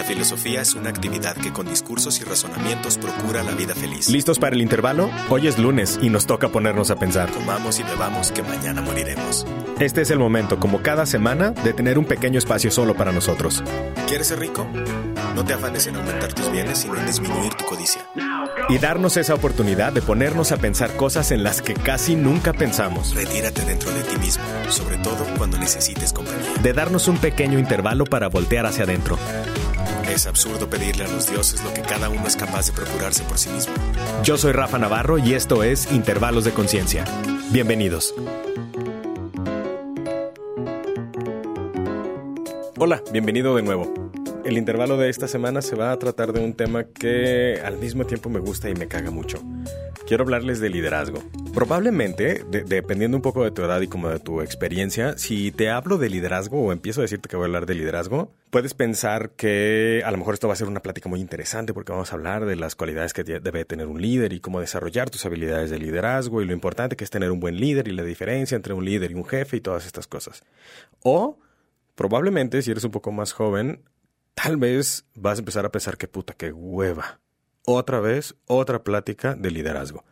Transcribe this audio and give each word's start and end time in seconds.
La 0.00 0.06
filosofía 0.06 0.62
es 0.62 0.74
una 0.74 0.88
actividad 0.88 1.36
que 1.36 1.52
con 1.52 1.68
discursos 1.68 2.22
y 2.22 2.24
razonamientos 2.24 2.96
procura 2.96 3.42
la 3.42 3.50
vida 3.50 3.74
feliz. 3.74 4.08
¿Listos 4.08 4.38
para 4.38 4.56
el 4.56 4.62
intervalo? 4.62 5.10
Hoy 5.28 5.46
es 5.46 5.58
lunes 5.58 5.98
y 6.00 6.08
nos 6.08 6.24
toca 6.24 6.48
ponernos 6.48 6.90
a 6.90 6.96
pensar. 6.96 7.30
Comamos 7.30 7.78
y 7.80 7.82
bebamos 7.82 8.32
que 8.32 8.42
mañana 8.42 8.80
moriremos. 8.80 9.46
Este 9.78 10.00
es 10.00 10.10
el 10.10 10.18
momento, 10.18 10.58
como 10.58 10.80
cada 10.80 11.04
semana, 11.04 11.50
de 11.50 11.74
tener 11.74 11.98
un 11.98 12.06
pequeño 12.06 12.38
espacio 12.38 12.70
solo 12.70 12.94
para 12.94 13.12
nosotros. 13.12 13.62
¿Quieres 14.08 14.28
ser 14.28 14.38
rico? 14.38 14.66
No 15.34 15.44
te 15.44 15.52
afanes 15.52 15.86
en 15.86 15.96
aumentar 15.96 16.32
tus 16.32 16.50
bienes, 16.50 16.78
sino 16.78 16.96
en 16.96 17.04
disminuir 17.04 17.52
tu 17.52 17.66
codicia. 17.66 18.00
Y 18.70 18.78
darnos 18.78 19.18
esa 19.18 19.34
oportunidad 19.34 19.92
de 19.92 20.00
ponernos 20.00 20.50
a 20.50 20.56
pensar 20.56 20.96
cosas 20.96 21.30
en 21.30 21.42
las 21.42 21.60
que 21.60 21.74
casi 21.74 22.16
nunca 22.16 22.54
pensamos. 22.54 23.14
Retírate 23.14 23.66
dentro 23.66 23.90
de 23.90 24.02
ti 24.04 24.16
mismo, 24.16 24.44
sobre 24.70 24.96
todo 24.96 25.26
cuando 25.36 25.58
necesites 25.58 26.14
compañía. 26.14 26.54
De 26.62 26.72
darnos 26.72 27.06
un 27.06 27.18
pequeño 27.18 27.58
intervalo 27.58 28.06
para 28.06 28.28
voltear 28.28 28.64
hacia 28.64 28.84
adentro. 28.84 29.18
Es 30.10 30.26
absurdo 30.26 30.68
pedirle 30.68 31.04
a 31.04 31.08
los 31.08 31.30
dioses 31.30 31.62
lo 31.62 31.72
que 31.72 31.82
cada 31.82 32.08
uno 32.08 32.26
es 32.26 32.34
capaz 32.34 32.66
de 32.66 32.72
procurarse 32.72 33.22
por 33.22 33.38
sí 33.38 33.48
mismo. 33.50 33.72
Yo 34.24 34.36
soy 34.36 34.50
Rafa 34.50 34.76
Navarro 34.76 35.18
y 35.18 35.34
esto 35.34 35.62
es 35.62 35.92
Intervalos 35.92 36.44
de 36.44 36.50
Conciencia. 36.50 37.04
Bienvenidos. 37.52 38.12
Hola, 42.76 43.04
bienvenido 43.12 43.54
de 43.54 43.62
nuevo. 43.62 43.94
El 44.44 44.58
intervalo 44.58 44.96
de 44.96 45.10
esta 45.10 45.28
semana 45.28 45.62
se 45.62 45.76
va 45.76 45.92
a 45.92 45.98
tratar 46.00 46.32
de 46.32 46.40
un 46.40 46.54
tema 46.54 46.84
que 46.84 47.60
al 47.64 47.78
mismo 47.78 48.04
tiempo 48.04 48.28
me 48.30 48.40
gusta 48.40 48.68
y 48.68 48.74
me 48.74 48.88
caga 48.88 49.12
mucho. 49.12 49.40
Quiero 50.08 50.24
hablarles 50.24 50.58
de 50.58 50.70
liderazgo. 50.70 51.22
Probablemente, 51.54 52.44
dependiendo 52.48 53.16
un 53.16 53.22
poco 53.22 53.44
de 53.44 53.52
tu 53.52 53.62
edad 53.62 53.80
y 53.80 53.86
como 53.86 54.08
de 54.08 54.18
tu 54.18 54.40
experiencia, 54.40 55.16
si 55.18 55.52
te 55.52 55.70
hablo 55.70 55.98
de 55.98 56.10
liderazgo 56.10 56.60
o 56.60 56.72
empiezo 56.72 57.00
a 57.00 57.02
decirte 57.02 57.28
que 57.28 57.36
voy 57.36 57.44
a 57.44 57.46
hablar 57.46 57.66
de 57.66 57.76
liderazgo, 57.76 58.32
puedes 58.50 58.74
pensar 58.74 59.30
que 59.30 60.02
a 60.04 60.10
lo 60.10 60.18
mejor 60.18 60.34
esto 60.34 60.48
va 60.48 60.54
a 60.54 60.56
ser 60.56 60.68
una 60.68 60.82
plática 60.82 61.08
muy 61.08 61.20
interesante 61.20 61.72
porque 61.72 61.92
vamos 61.92 62.12
a 62.12 62.16
hablar 62.16 62.44
de 62.44 62.56
las 62.56 62.74
cualidades 62.74 63.12
que 63.12 63.24
debe 63.24 63.64
tener 63.64 63.86
un 63.86 64.02
líder 64.02 64.32
y 64.32 64.40
cómo 64.40 64.60
desarrollar 64.60 65.08
tus 65.10 65.24
habilidades 65.24 65.70
de 65.70 65.78
liderazgo 65.78 66.42
y 66.42 66.46
lo 66.46 66.52
importante 66.52 66.96
que 66.96 67.04
es 67.04 67.10
tener 67.10 67.30
un 67.30 67.40
buen 67.40 67.58
líder 67.58 67.88
y 67.88 67.92
la 67.92 68.02
diferencia 68.02 68.56
entre 68.56 68.74
un 68.74 68.84
líder 68.84 69.12
y 69.12 69.14
un 69.14 69.24
jefe 69.24 69.56
y 69.56 69.60
todas 69.60 69.86
estas 69.86 70.06
cosas. 70.06 70.42
O 71.02 71.38
probablemente, 71.94 72.60
si 72.62 72.70
eres 72.70 72.84
un 72.84 72.90
poco 72.90 73.12
más 73.12 73.32
joven, 73.32 73.82
tal 74.34 74.56
vez 74.56 75.06
vas 75.14 75.38
a 75.38 75.40
empezar 75.40 75.64
a 75.64 75.72
pensar 75.72 75.96
que 75.96 76.08
puta, 76.08 76.34
qué 76.34 76.52
hueva. 76.52 77.20
Otra 77.66 78.00
vez, 78.00 78.34
otra 78.46 78.82
plática 78.82 79.34
de 79.34 79.50
liderazgo. 79.50 80.04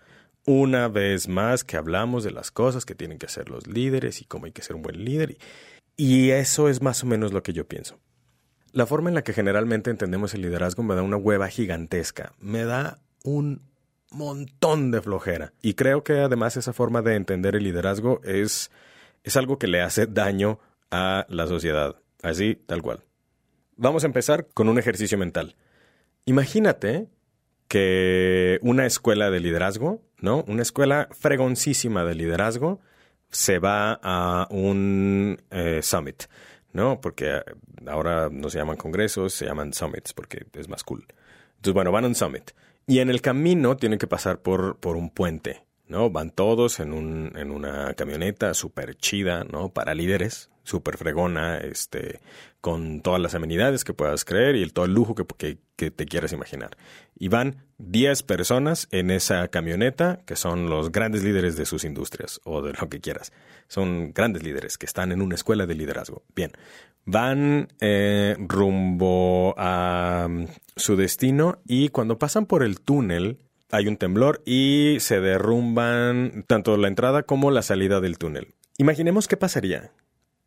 Una 0.45 0.89
vez 0.89 1.29
más 1.29 1.65
que 1.65 1.77
hablamos 1.77 2.25
de 2.25 2.31
las 2.31 2.51
cosas 2.51 2.85
que 2.85 2.95
tienen 2.95 3.19
que 3.19 3.27
hacer 3.27 3.51
los 3.51 3.67
líderes 3.67 4.23
y 4.23 4.25
cómo 4.25 4.47
hay 4.47 4.53
que 4.53 4.63
ser 4.63 4.77
un 4.77 4.83
buen 4.83 5.05
líder. 5.05 5.37
Y, 5.97 6.31
eso 6.31 6.69
es 6.69 6.81
más 6.81 7.03
o 7.03 7.07
menos 7.07 7.33
lo 7.33 7.43
que 7.43 7.53
yo 7.53 7.67
pienso. 7.67 7.99
La 8.79 8.87
forma 8.87 9.09
en 9.09 9.17
la 9.17 9.23
que 9.23 9.33
generalmente 9.33 9.91
entendemos 9.91 10.35
el 10.35 10.43
liderazgo 10.43 10.85
me 10.85 10.95
da 10.95 11.03
una 11.03 11.17
hueva 11.17 11.49
gigantesca. 11.49 12.35
Me 12.39 12.63
da 12.65 13.01
un 13.25 13.61
montón 14.13 14.93
de 14.93 15.03
flojera. 15.03 15.53
Y 15.61 15.75
creo 15.75 16.05
que 16.05 16.21
además 16.21 16.57
esa 16.57 16.73
forma 16.73 17.03
de 17.03 17.17
entender 17.17 17.57
el 17.57 17.65
liderazgo 17.65 18.21
es, 18.23 18.71
es 19.25 19.37
algo 19.37 19.59
que 19.59 19.67
le 19.67 19.83
hace 19.83 20.07
daño 20.07 20.61
a 20.93 21.27
la 21.29 21.49
sociedad. 21.49 21.97
Así, 22.23 22.55
tal 22.55 22.83
cual. 22.83 23.03
Vamos 23.75 24.05
a 24.05 24.07
empezar 24.07 24.47
con 24.55 24.69
un 24.69 24.79
ejercicio 24.79 25.19
mental. 25.19 25.57
Imagínate 26.25 27.09
que 27.67 28.61
una 28.63 28.87
escuela 28.87 29.29
de 29.29 29.41
liderazgo, 29.41 30.03
¿no? 30.21 30.45
Una 30.47 30.63
escuela 30.63 31.09
fregoncísima 31.11 32.05
de 32.05 32.15
liderazgo 32.15 32.79
se 33.29 33.59
va 33.59 33.99
a 34.05 34.47
un 34.53 35.43
eh, 35.51 35.81
summit, 35.83 36.23
¿no? 36.79 37.01
Porque 37.01 37.43
ahora 37.87 38.29
no 38.31 38.49
se 38.49 38.59
llaman 38.59 38.77
congresos, 38.77 39.35
se 39.35 39.47
llaman 39.47 39.73
summits 39.73 40.15
porque 40.15 40.47
es 40.53 40.69
más 40.69 40.85
cool. 40.85 41.05
Entonces, 41.57 41.75
bueno, 41.75 41.91
van 41.91 42.05
a 42.05 42.09
un 42.09 42.15
summit. 42.15 42.53
Y 42.87 43.01
en 43.01 43.11
el 43.11 43.21
camino 43.21 43.77
tienen 43.77 43.99
que 43.99 44.07
pasar 44.07 44.41
por, 44.41 44.79
por 44.79 44.97
un 44.97 45.11
puente, 45.11 45.65
¿no? 45.89 46.09
Van 46.09 46.31
todos 46.31 46.79
en, 46.79 46.93
un, 46.93 47.33
en 47.37 47.51
una 47.51 47.93
camioneta 47.95 48.55
súper 48.55 48.95
chida, 48.95 49.45
¿no? 49.45 49.71
Para 49.71 49.93
líderes, 49.93 50.51
súper 50.63 50.97
fregona, 50.97 51.59
este, 51.59 52.21
con 52.61 53.01
todas 53.01 53.21
las 53.21 53.35
amenidades 53.35 53.83
que 53.83 53.93
puedas 53.93 54.25
creer 54.25 54.55
y 54.55 54.63
el, 54.63 54.73
todo 54.73 54.85
el 54.85 54.95
lujo 54.95 55.17
que, 55.17 55.59
que, 55.77 55.91
te 55.91 56.07
quieras 56.07 56.33
imaginar. 56.33 56.77
Y 57.19 57.29
van 57.29 57.65
10 57.79 58.25
personas 58.25 58.89
en 58.91 59.11
esa 59.11 59.49
camioneta 59.49 60.21
que 60.27 60.37
son 60.37 60.69
los 60.69 60.91
grandes 60.93 61.23
líderes 61.23 61.57
de 61.57 61.65
sus 61.65 61.85
industrias 61.85 62.41
o 62.45 62.61
de 62.63 62.73
lo 62.73 62.89
que 62.89 63.01
quieras. 63.01 63.33
Son 63.69 64.13
grandes 64.13 64.43
líderes 64.43 64.79
que 64.79 64.87
están 64.87 65.13
en 65.13 65.23
una 65.23 65.37
escuela 65.37 65.67
de 65.67 65.75
liderazgo. 65.75 66.23
Bien, 66.35 66.53
van 67.05 67.69
eh, 67.81 68.37
rumbo 68.39 69.55
a 69.57 70.27
mm, 70.29 70.47
su 70.77 70.97
destino 70.97 71.61
y 71.67 71.89
cuando 71.91 72.19
pasan 72.19 72.47
por 72.47 72.63
el 72.63 72.81
túnel 72.81 73.39
hay 73.71 73.87
un 73.87 73.97
temblor 73.97 74.43
y 74.45 74.97
se 75.01 75.21
derrumban 75.21 76.45
tanto 76.47 76.77
la 76.77 76.89
entrada 76.89 77.23
como 77.23 77.51
la 77.51 77.63
salida 77.63 78.01
del 78.01 78.19
túnel. 78.19 78.55
Imaginemos 78.77 79.29
qué 79.29 79.37
pasaría. 79.37 79.93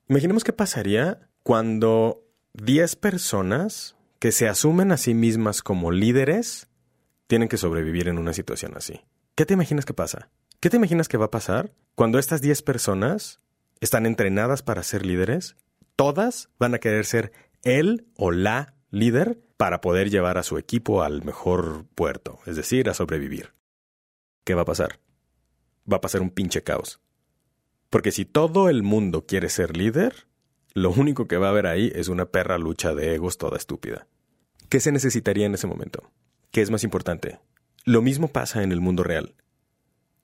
Imaginemos 0.09 0.43
qué 0.43 0.53
pasaría 0.53 1.29
cuando 1.43 2.23
10 2.53 2.95
personas 2.97 3.95
que 4.19 4.31
se 4.31 4.49
asumen 4.49 4.91
a 4.91 4.97
sí 4.97 5.13
mismas 5.13 5.61
como 5.61 5.91
líderes 5.91 6.67
tienen 7.31 7.47
que 7.47 7.55
sobrevivir 7.55 8.09
en 8.09 8.17
una 8.17 8.33
situación 8.33 8.73
así. 8.75 9.05
¿Qué 9.35 9.45
te 9.45 9.53
imaginas 9.53 9.85
que 9.85 9.93
pasa? 9.93 10.29
¿Qué 10.59 10.69
te 10.69 10.75
imaginas 10.75 11.07
que 11.07 11.15
va 11.15 11.27
a 11.27 11.31
pasar 11.31 11.71
cuando 11.95 12.19
estas 12.19 12.41
10 12.41 12.61
personas 12.61 13.39
están 13.79 14.05
entrenadas 14.05 14.63
para 14.63 14.83
ser 14.83 15.05
líderes? 15.05 15.55
Todas 15.95 16.49
van 16.59 16.75
a 16.75 16.79
querer 16.79 17.05
ser 17.05 17.31
él 17.63 18.05
o 18.17 18.31
la 18.31 18.75
líder 18.89 19.39
para 19.55 19.79
poder 19.79 20.09
llevar 20.09 20.37
a 20.37 20.43
su 20.43 20.57
equipo 20.57 21.03
al 21.03 21.23
mejor 21.23 21.85
puerto, 21.95 22.39
es 22.45 22.57
decir, 22.57 22.89
a 22.89 22.93
sobrevivir. 22.93 23.53
¿Qué 24.43 24.53
va 24.53 24.63
a 24.63 24.65
pasar? 24.65 24.99
Va 25.89 25.95
a 25.95 26.01
pasar 26.01 26.21
un 26.21 26.31
pinche 26.31 26.63
caos. 26.63 26.99
Porque 27.89 28.11
si 28.11 28.25
todo 28.25 28.67
el 28.67 28.83
mundo 28.83 29.25
quiere 29.25 29.47
ser 29.47 29.77
líder, 29.77 30.27
lo 30.73 30.91
único 30.91 31.29
que 31.29 31.37
va 31.37 31.47
a 31.47 31.51
haber 31.51 31.67
ahí 31.67 31.93
es 31.95 32.09
una 32.09 32.25
perra 32.25 32.57
lucha 32.57 32.93
de 32.93 33.15
egos 33.15 33.37
toda 33.37 33.55
estúpida. 33.55 34.09
¿Qué 34.67 34.81
se 34.81 34.91
necesitaría 34.91 35.45
en 35.45 35.53
ese 35.53 35.67
momento? 35.67 36.11
¿Qué 36.51 36.61
es 36.61 36.69
más 36.69 36.83
importante? 36.83 37.39
Lo 37.85 38.01
mismo 38.01 38.27
pasa 38.27 38.61
en 38.61 38.71
el 38.71 38.81
mundo 38.81 39.03
real. 39.03 39.33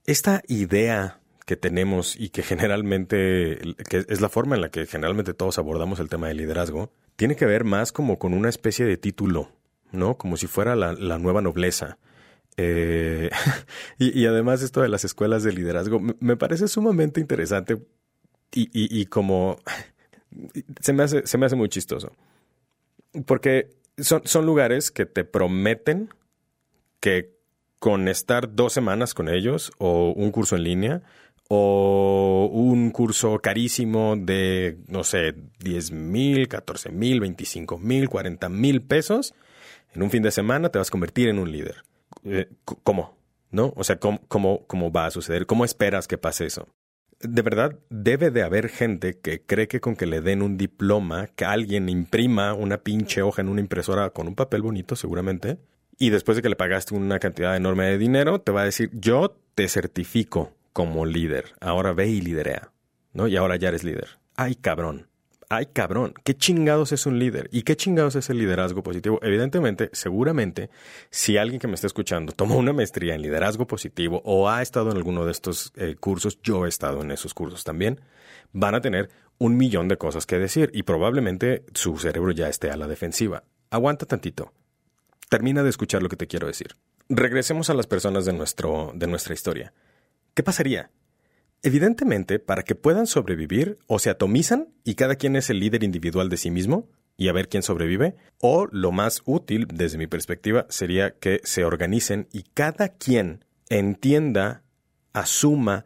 Esta 0.05 0.43
idea 0.47 1.19
que 1.45 1.55
tenemos 1.55 2.15
y 2.19 2.29
que 2.29 2.43
generalmente, 2.43 3.59
que 3.89 4.05
es 4.07 4.21
la 4.21 4.29
forma 4.29 4.55
en 4.55 4.61
la 4.61 4.69
que 4.69 4.85
generalmente 4.85 5.33
todos 5.33 5.57
abordamos 5.57 5.99
el 5.99 6.09
tema 6.09 6.27
del 6.27 6.37
liderazgo, 6.37 6.91
tiene 7.15 7.35
que 7.35 7.45
ver 7.45 7.63
más 7.63 7.91
como 7.91 8.19
con 8.19 8.33
una 8.33 8.49
especie 8.49 8.85
de 8.85 8.97
título, 8.97 9.51
¿no? 9.91 10.17
Como 10.17 10.37
si 10.37 10.45
fuera 10.47 10.75
la, 10.75 11.17
nueva 11.17 11.41
nobleza. 11.41 11.97
Eh, 12.57 13.29
y, 13.97 14.25
además 14.25 14.61
esto 14.61 14.81
de 14.81 14.89
las 14.89 15.05
escuelas 15.05 15.43
de 15.43 15.53
liderazgo 15.53 15.99
me, 15.99 16.35
parece 16.35 16.67
sumamente 16.67 17.21
interesante 17.21 17.77
y, 18.51 18.69
y, 18.73 19.05
como 19.05 19.59
se 20.81 20.93
me, 20.93 21.03
hace, 21.03 21.25
se 21.25 21.37
me 21.37 21.45
hace 21.45 21.55
muy 21.55 21.69
chistoso. 21.69 22.11
Porque 23.25 23.69
son, 23.97 24.21
son 24.25 24.45
lugares 24.45 24.91
que 24.91 25.05
te 25.05 25.23
prometen 25.23 26.09
que 26.99 27.37
con 27.79 28.07
estar 28.07 28.55
dos 28.55 28.73
semanas 28.73 29.13
con 29.13 29.29
ellos 29.29 29.71
o 29.77 30.11
un 30.15 30.31
curso 30.31 30.55
en 30.55 30.63
línea 30.63 31.03
o 31.49 32.49
un 32.51 32.91
curso 32.91 33.39
carísimo 33.39 34.15
de, 34.17 34.77
no 34.87 35.03
sé, 35.03 35.33
10 35.59 35.91
mil, 35.91 36.47
14 36.47 36.89
mil, 36.91 37.21
25 37.21 37.77
mil, 37.77 38.09
40 38.09 38.49
mil 38.49 38.81
pesos, 38.81 39.33
en 39.93 40.03
un 40.03 40.11
fin 40.11 40.23
de 40.23 40.31
semana 40.31 40.69
te 40.69 40.79
vas 40.79 40.89
a 40.89 40.91
convertir 40.91 41.29
en 41.29 41.39
un 41.39 41.51
líder. 41.51 41.83
Eh, 42.25 42.49
¿Cómo? 42.83 43.17
¿No? 43.49 43.71
O 43.77 43.83
sea, 43.83 43.97
¿cómo, 43.97 44.19
cómo, 44.27 44.65
¿cómo 44.67 44.91
va 44.91 45.05
a 45.05 45.11
suceder? 45.11 45.45
¿Cómo 45.45 45.63
esperas 45.63 46.07
que 46.07 46.17
pase 46.17 46.45
eso? 46.45 46.67
De 47.19 47.41
verdad, 47.41 47.79
debe 47.89 48.29
de 48.29 48.43
haber 48.43 48.69
gente 48.69 49.17
que 49.19 49.41
cree 49.41 49.67
que 49.67 49.79
con 49.79 49.95
que 49.95 50.05
le 50.05 50.21
den 50.21 50.41
un 50.41 50.57
diploma, 50.57 51.27
que 51.35 51.45
alguien 51.45 51.89
imprima 51.89 52.53
una 52.53 52.77
pinche 52.77 53.23
hoja 53.23 53.41
en 53.41 53.49
una 53.49 53.61
impresora 53.61 54.11
con 54.11 54.27
un 54.27 54.35
papel 54.35 54.61
bonito, 54.61 54.95
seguramente, 54.95 55.57
y 55.97 56.11
después 56.11 56.35
de 56.35 56.43
que 56.43 56.49
le 56.49 56.55
pagaste 56.55 56.93
una 56.93 57.17
cantidad 57.17 57.55
enorme 57.55 57.85
de 57.85 57.97
dinero, 57.97 58.39
te 58.41 58.51
va 58.51 58.61
a 58.61 58.65
decir, 58.65 58.91
yo 58.93 59.35
te 59.55 59.67
certifico 59.67 60.53
como 60.73 61.07
líder. 61.07 61.55
Ahora 61.59 61.93
ve 61.93 62.07
y 62.07 62.21
liderea, 62.21 62.71
¿no? 63.13 63.27
Y 63.27 63.35
ahora 63.35 63.55
ya 63.55 63.69
eres 63.69 63.83
líder. 63.83 64.19
Ay, 64.35 64.53
cabrón. 64.53 65.07
Ay, 65.49 65.67
cabrón. 65.67 66.13
¿Qué 66.25 66.35
chingados 66.35 66.91
es 66.91 67.05
un 67.05 67.19
líder? 67.19 67.47
¿Y 67.53 67.61
qué 67.61 67.77
chingados 67.77 68.15
es 68.15 68.29
el 68.29 68.37
liderazgo 68.37 68.83
positivo? 68.83 69.19
Evidentemente, 69.23 69.89
seguramente, 69.93 70.69
si 71.09 71.37
alguien 71.37 71.61
que 71.61 71.67
me 71.67 71.75
está 71.75 71.87
escuchando 71.87 72.33
tomó 72.33 72.57
una 72.57 72.73
maestría 72.73 73.15
en 73.15 73.21
liderazgo 73.21 73.65
positivo 73.65 74.21
o 74.25 74.49
ha 74.49 74.61
estado 74.61 74.91
en 74.91 74.97
alguno 74.97 75.23
de 75.23 75.31
estos 75.31 75.71
eh, 75.77 75.95
cursos, 75.97 76.41
yo 76.41 76.65
he 76.65 76.69
estado 76.69 77.01
en 77.01 77.11
esos 77.11 77.33
cursos 77.33 77.63
también, 77.63 78.01
van 78.51 78.75
a 78.75 78.81
tener 78.81 79.09
un 79.37 79.55
millón 79.55 79.87
de 79.87 79.97
cosas 79.97 80.25
que 80.25 80.37
decir 80.37 80.69
y 80.73 80.83
probablemente 80.83 81.63
su 81.73 81.97
cerebro 81.97 82.31
ya 82.31 82.49
esté 82.49 82.69
a 82.69 82.75
la 82.75 82.87
defensiva. 82.87 83.43
Aguanta 83.69 84.05
tantito. 84.05 84.51
Termina 85.29 85.63
de 85.63 85.69
escuchar 85.69 86.03
lo 86.03 86.09
que 86.09 86.17
te 86.17 86.27
quiero 86.27 86.47
decir. 86.47 86.75
Regresemos 87.07 87.69
a 87.69 87.73
las 87.73 87.87
personas 87.87 88.25
de, 88.25 88.33
nuestro, 88.33 88.91
de 88.95 89.07
nuestra 89.07 89.33
historia. 89.33 89.73
¿Qué 90.33 90.43
pasaría? 90.43 90.89
Evidentemente, 91.63 92.39
para 92.39 92.63
que 92.63 92.75
puedan 92.75 93.07
sobrevivir, 93.07 93.77
o 93.87 93.99
se 93.99 94.09
atomizan 94.09 94.69
y 94.83 94.95
cada 94.95 95.15
quien 95.15 95.35
es 95.35 95.49
el 95.49 95.59
líder 95.59 95.83
individual 95.83 96.29
de 96.29 96.37
sí 96.37 96.51
mismo, 96.51 96.89
y 97.17 97.29
a 97.29 97.33
ver 97.33 97.49
quién 97.49 97.63
sobrevive. 97.63 98.15
O 98.39 98.67
lo 98.71 98.91
más 98.91 99.23
útil, 99.25 99.67
desde 99.73 99.97
mi 99.97 100.07
perspectiva, 100.07 100.67
sería 100.69 101.11
que 101.11 101.41
se 101.43 101.65
organicen 101.65 102.27
y 102.31 102.43
cada 102.43 102.89
quien 102.89 103.43
entienda, 103.69 104.63
asuma 105.13 105.85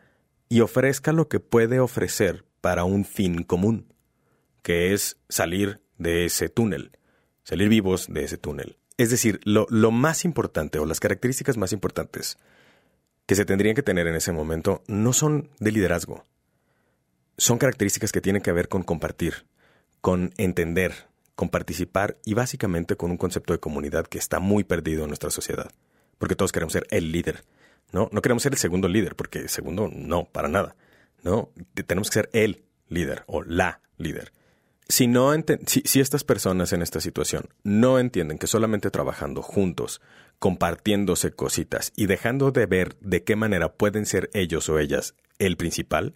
y 0.50 0.60
ofrezca 0.60 1.14
lo 1.14 1.30
que 1.30 1.40
puede 1.40 1.80
ofrecer 1.80 2.46
para 2.60 2.84
un 2.84 3.06
fin 3.06 3.44
común, 3.44 3.94
que 4.62 4.94
es 4.94 5.18
salir 5.30 5.80
de 5.98 6.26
ese 6.26 6.50
túnel, 6.50 6.92
salir 7.44 7.70
vivos 7.70 8.08
de 8.10 8.26
ese 8.26 8.38
túnel. 8.38 8.78
Es 8.98 9.10
decir, 9.10 9.40
lo, 9.46 9.66
lo 9.70 9.90
más 9.92 10.26
importante 10.26 10.78
o 10.78 10.86
las 10.86 11.00
características 11.00 11.58
más 11.58 11.72
importantes 11.72 12.38
que 13.32 13.36
se 13.36 13.46
tendrían 13.46 13.76
que 13.76 13.82
tener 13.82 14.08
en 14.08 14.16
ese 14.16 14.34
momento 14.34 14.84
no 14.88 15.14
son 15.14 15.52
de 15.62 15.72
liderazgo, 15.72 16.26
son 17.38 17.60
características 17.60 18.12
que 18.12 18.20
tienen 18.20 18.42
que 18.42 18.52
ver 18.52 18.68
con 18.68 18.84
compartir, 18.84 19.46
con 20.02 20.34
entender, 20.36 21.08
con 21.36 21.48
participar 21.48 22.18
y 22.26 22.34
básicamente 22.34 22.98
con 22.98 23.10
un 23.10 23.16
concepto 23.16 23.54
de 23.54 23.60
comunidad 23.62 24.06
que 24.06 24.18
está 24.18 24.42
muy 24.42 24.66
perdido 24.66 25.04
en 25.04 25.08
nuestra 25.08 25.32
sociedad. 25.32 25.72
Porque 26.18 26.36
todos 26.36 26.52
queremos 26.52 26.74
ser 26.74 26.86
el 26.90 27.14
líder. 27.14 27.46
No, 27.94 28.10
no 28.12 28.22
queremos 28.22 28.44
ser 28.44 28.52
el 28.52 28.58
segundo 28.58 28.90
líder, 28.90 29.16
porque 29.16 29.48
segundo 29.48 29.90
no, 29.90 30.26
para 30.26 30.50
nada. 30.50 30.76
No, 31.24 31.52
tenemos 31.88 32.10
que 32.10 32.16
ser 32.16 32.30
el 32.34 32.66
líder 32.90 33.24
o 33.28 33.44
la 33.44 33.80
líder. 33.96 34.34
Si, 34.92 35.08
no 35.08 35.32
si, 35.68 35.84
si 35.86 36.02
estas 36.02 36.26
personas 36.26 36.74
en 36.74 36.82
esta 36.82 37.00
situación 37.00 37.46
no 37.64 37.98
entienden 37.98 38.38
que 38.38 38.46
solamente 38.46 38.92
trabajando 38.92 39.42
juntos, 39.42 40.02
compartiéndose 40.38 41.32
cositas 41.32 41.94
y 41.96 42.08
dejando 42.08 42.52
de 42.52 42.66
ver 42.66 42.98
de 43.00 43.24
qué 43.24 43.38
manera 43.38 43.72
pueden 43.72 44.06
ser 44.06 44.30
ellos 44.34 44.68
o 44.68 44.80
ellas 44.80 45.16
el 45.40 45.56
principal, 45.56 46.16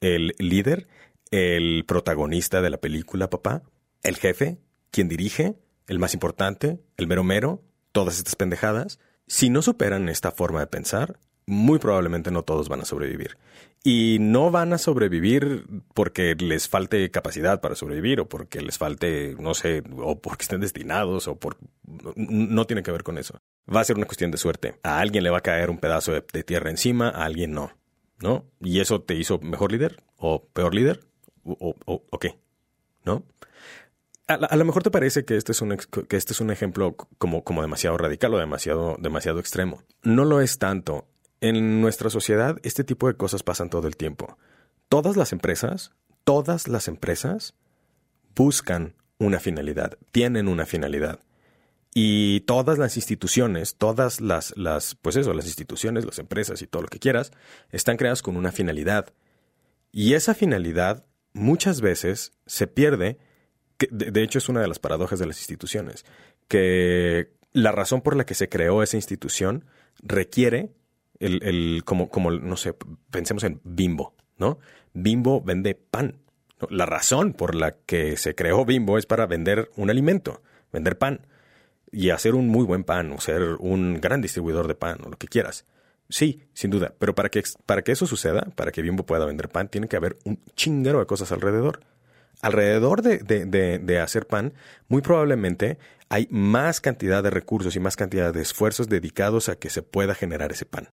el 0.00 0.36
líder, 0.38 0.86
el 1.32 1.84
protagonista 1.84 2.62
de 2.62 2.70
la 2.70 2.76
película, 2.76 3.28
papá, 3.28 3.64
el 4.04 4.16
jefe, 4.16 4.58
quien 4.92 5.08
dirige, 5.08 5.56
el 5.88 5.98
más 5.98 6.14
importante, 6.14 6.78
el 6.96 7.08
mero 7.08 7.24
mero, 7.24 7.64
todas 7.90 8.18
estas 8.18 8.36
pendejadas, 8.36 9.00
si 9.26 9.50
no 9.50 9.62
superan 9.62 10.08
esta 10.08 10.30
forma 10.30 10.60
de 10.60 10.68
pensar, 10.68 11.18
muy 11.52 11.78
probablemente 11.78 12.30
no 12.30 12.42
todos 12.42 12.68
van 12.68 12.80
a 12.80 12.84
sobrevivir. 12.84 13.36
Y 13.84 14.18
no 14.20 14.50
van 14.50 14.72
a 14.72 14.78
sobrevivir 14.78 15.64
porque 15.94 16.34
les 16.36 16.68
falte 16.68 17.10
capacidad 17.10 17.60
para 17.60 17.74
sobrevivir 17.74 18.20
o 18.20 18.28
porque 18.28 18.60
les 18.60 18.78
falte, 18.78 19.36
no 19.38 19.54
sé, 19.54 19.82
o 19.96 20.20
porque 20.20 20.42
estén 20.42 20.60
destinados 20.60 21.28
o 21.28 21.36
por... 21.36 21.56
No 22.16 22.64
tiene 22.66 22.82
que 22.82 22.92
ver 22.92 23.02
con 23.02 23.18
eso. 23.18 23.40
Va 23.72 23.80
a 23.80 23.84
ser 23.84 23.96
una 23.96 24.06
cuestión 24.06 24.30
de 24.30 24.38
suerte. 24.38 24.76
A 24.82 25.00
alguien 25.00 25.24
le 25.24 25.30
va 25.30 25.38
a 25.38 25.42
caer 25.42 25.70
un 25.70 25.78
pedazo 25.78 26.12
de, 26.12 26.22
tierra 26.42 26.70
encima, 26.70 27.08
a 27.08 27.24
alguien 27.24 27.52
no. 27.52 27.72
¿No? 28.20 28.44
¿Y 28.60 28.80
eso 28.80 29.02
te 29.02 29.14
hizo 29.14 29.38
mejor 29.40 29.72
líder 29.72 30.02
o 30.16 30.44
peor 30.44 30.74
líder? 30.74 31.00
¿O, 31.44 31.74
o 31.86 32.18
qué? 32.20 32.38
¿No? 33.04 33.24
a, 34.28 34.56
lo 34.56 34.64
mejor 34.64 34.82
te 34.82 34.90
parece 34.90 35.24
que 35.24 35.36
este 35.36 35.52
es 35.52 35.60
un, 35.62 35.76
que 35.76 36.16
este 36.16 36.32
es 36.32 36.40
un 36.40 36.50
ejemplo 36.50 36.96
como, 37.18 37.44
como 37.44 37.62
demasiado 37.62 37.96
radical 37.96 38.34
o 38.34 38.38
demasiado, 38.38 38.96
demasiado 38.98 39.40
extremo. 39.40 39.82
No 40.02 40.24
lo 40.24 40.40
es 40.40 40.58
tanto. 40.58 41.06
En 41.42 41.80
nuestra 41.80 42.08
sociedad 42.08 42.58
este 42.62 42.84
tipo 42.84 43.08
de 43.08 43.16
cosas 43.16 43.42
pasan 43.42 43.68
todo 43.68 43.88
el 43.88 43.96
tiempo. 43.96 44.38
Todas 44.88 45.16
las 45.16 45.32
empresas, 45.32 45.90
todas 46.22 46.68
las 46.68 46.86
empresas 46.86 47.54
buscan 48.34 48.94
una 49.18 49.40
finalidad, 49.40 49.98
tienen 50.12 50.46
una 50.46 50.66
finalidad. 50.66 51.20
Y 51.92 52.40
todas 52.42 52.78
las 52.78 52.96
instituciones, 52.96 53.74
todas 53.74 54.20
las, 54.20 54.56
las, 54.56 54.94
pues 54.94 55.16
eso, 55.16 55.34
las 55.34 55.46
instituciones, 55.46 56.06
las 56.06 56.18
empresas 56.18 56.62
y 56.62 56.66
todo 56.66 56.82
lo 56.82 56.88
que 56.88 57.00
quieras, 57.00 57.32
están 57.70 57.96
creadas 57.96 58.22
con 58.22 58.36
una 58.36 58.52
finalidad. 58.52 59.12
Y 59.90 60.14
esa 60.14 60.34
finalidad 60.34 61.04
muchas 61.34 61.80
veces 61.80 62.32
se 62.46 62.66
pierde 62.66 63.18
de, 63.90 64.22
hecho 64.22 64.38
es 64.38 64.48
una 64.48 64.60
de 64.60 64.68
las 64.68 64.78
paradojas 64.78 65.18
de 65.18 65.26
las 65.26 65.38
instituciones, 65.38 66.04
que 66.46 67.32
la 67.52 67.72
razón 67.72 68.00
por 68.00 68.16
la 68.16 68.24
que 68.24 68.34
se 68.34 68.48
creó 68.48 68.82
esa 68.82 68.96
institución 68.96 69.64
requiere 70.02 70.72
el, 71.22 71.82
como, 71.84 72.08
como, 72.08 72.30
no 72.30 72.56
sé, 72.56 72.74
pensemos 73.10 73.44
en 73.44 73.60
Bimbo, 73.64 74.14
¿no? 74.38 74.58
Bimbo 74.92 75.40
vende 75.40 75.74
pan. 75.74 76.18
La 76.70 76.86
razón 76.86 77.32
por 77.32 77.54
la 77.54 77.72
que 77.72 78.16
se 78.16 78.34
creó 78.34 78.64
Bimbo 78.64 78.98
es 78.98 79.06
para 79.06 79.26
vender 79.26 79.70
un 79.76 79.90
alimento, 79.90 80.42
vender 80.72 80.98
pan 80.98 81.26
y 81.90 82.10
hacer 82.10 82.34
un 82.34 82.48
muy 82.48 82.64
buen 82.64 82.84
pan 82.84 83.10
o 83.12 83.20
ser 83.20 83.42
un 83.58 84.00
gran 84.00 84.22
distribuidor 84.22 84.68
de 84.68 84.74
pan 84.74 84.98
o 85.04 85.08
lo 85.08 85.16
que 85.16 85.28
quieras. 85.28 85.66
Sí, 86.08 86.42
sin 86.52 86.70
duda, 86.70 86.94
pero 86.98 87.14
para 87.14 87.30
que, 87.30 87.42
para 87.66 87.82
que 87.82 87.92
eso 87.92 88.06
suceda, 88.06 88.42
para 88.54 88.70
que 88.70 88.82
Bimbo 88.82 89.04
pueda 89.04 89.24
vender 89.24 89.48
pan, 89.48 89.68
tiene 89.68 89.88
que 89.88 89.96
haber 89.96 90.18
un 90.24 90.40
chingero 90.54 91.00
de 91.00 91.06
cosas 91.06 91.32
alrededor 91.32 91.80
alrededor 92.42 93.02
de, 93.02 94.00
hacer 94.00 94.26
pan, 94.26 94.52
muy 94.88 95.00
probablemente 95.00 95.78
hay 96.08 96.28
más 96.30 96.80
cantidad 96.80 97.22
de 97.22 97.30
recursos 97.30 97.74
y 97.76 97.80
más 97.80 97.96
cantidad 97.96 98.34
de 98.34 98.42
esfuerzos 98.42 98.88
dedicados 98.88 99.48
a 99.48 99.56
que 99.56 99.70
se 99.70 99.82
pueda 99.82 100.14
generar 100.14 100.52
ese 100.52 100.66
pan. 100.66 100.88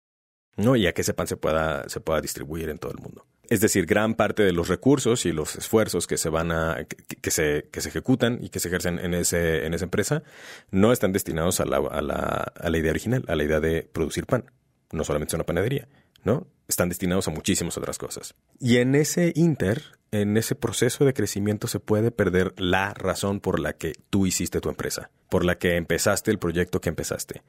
¿No? 0.58 0.76
Y 0.76 0.88
a 0.88 0.94
que 0.94 1.02
ese 1.02 1.14
pan 1.14 1.28
se 1.28 1.38
pueda, 1.38 1.88
se 1.90 2.00
pueda 2.00 2.22
distribuir 2.22 2.70
en 2.70 2.78
todo 2.78 2.92
el 2.92 3.00
mundo. 3.00 3.26
Es 3.50 3.62
decir, 3.62 3.86
gran 3.86 4.16
parte 4.16 4.44
de 4.44 4.52
los 4.52 4.70
recursos 4.70 5.26
y 5.26 5.32
los 5.32 5.56
esfuerzos 5.56 6.08
que 6.08 6.18
se 6.18 6.30
van 6.30 6.52
a, 6.52 6.86
que, 7.22 7.32
se, 7.32 7.68
que 7.72 7.82
se 7.82 7.90
ejecutan 7.90 8.40
y 8.42 8.50
que 8.50 8.60
se 8.60 8.70
ejercen 8.70 8.98
en, 8.98 9.14
ese, 9.14 9.66
en 9.66 9.74
esa 9.74 9.86
empresa 9.86 10.24
no 10.72 10.92
están 10.92 11.12
destinados 11.12 11.60
a 11.60 11.66
la, 11.66 11.78
a, 11.78 12.02
la, 12.02 12.54
a 12.60 12.70
la 12.70 12.78
idea 12.78 12.92
original, 12.92 13.24
a 13.28 13.36
la 13.36 13.44
idea 13.44 13.60
de 13.60 13.84
producir 13.84 14.26
pan. 14.26 14.46
No 14.92 15.04
solamente 15.04 15.32
es 15.32 15.34
una 15.36 15.44
panadería, 15.46 15.88
¿no? 16.24 16.48
Están 16.68 16.90
destinados 16.90 17.28
a 17.28 17.32
muchísimas 17.32 17.78
otras 17.78 18.00
cosas. 18.00 18.34
Y 18.60 18.78
en 18.78 18.96
ese 18.96 19.32
inter, 19.36 19.84
en 20.12 20.38
ese 20.38 20.56
proceso 20.56 21.06
de 21.06 21.14
crecimiento 21.14 21.68
se 21.68 21.80
puede 21.80 22.10
perder 22.10 22.54
la 22.58 22.96
razón 22.96 23.40
por 23.42 23.60
la 23.60 23.74
que 23.74 23.94
tú 24.10 24.26
hiciste 24.26 24.62
tu 24.62 24.70
empresa, 24.70 25.12
por 25.30 25.46
la 25.46 25.60
que 25.60 25.76
empezaste 25.76 26.32
el 26.32 26.40
proyecto 26.40 26.82
que 26.82 26.90
empezaste. 26.90 27.44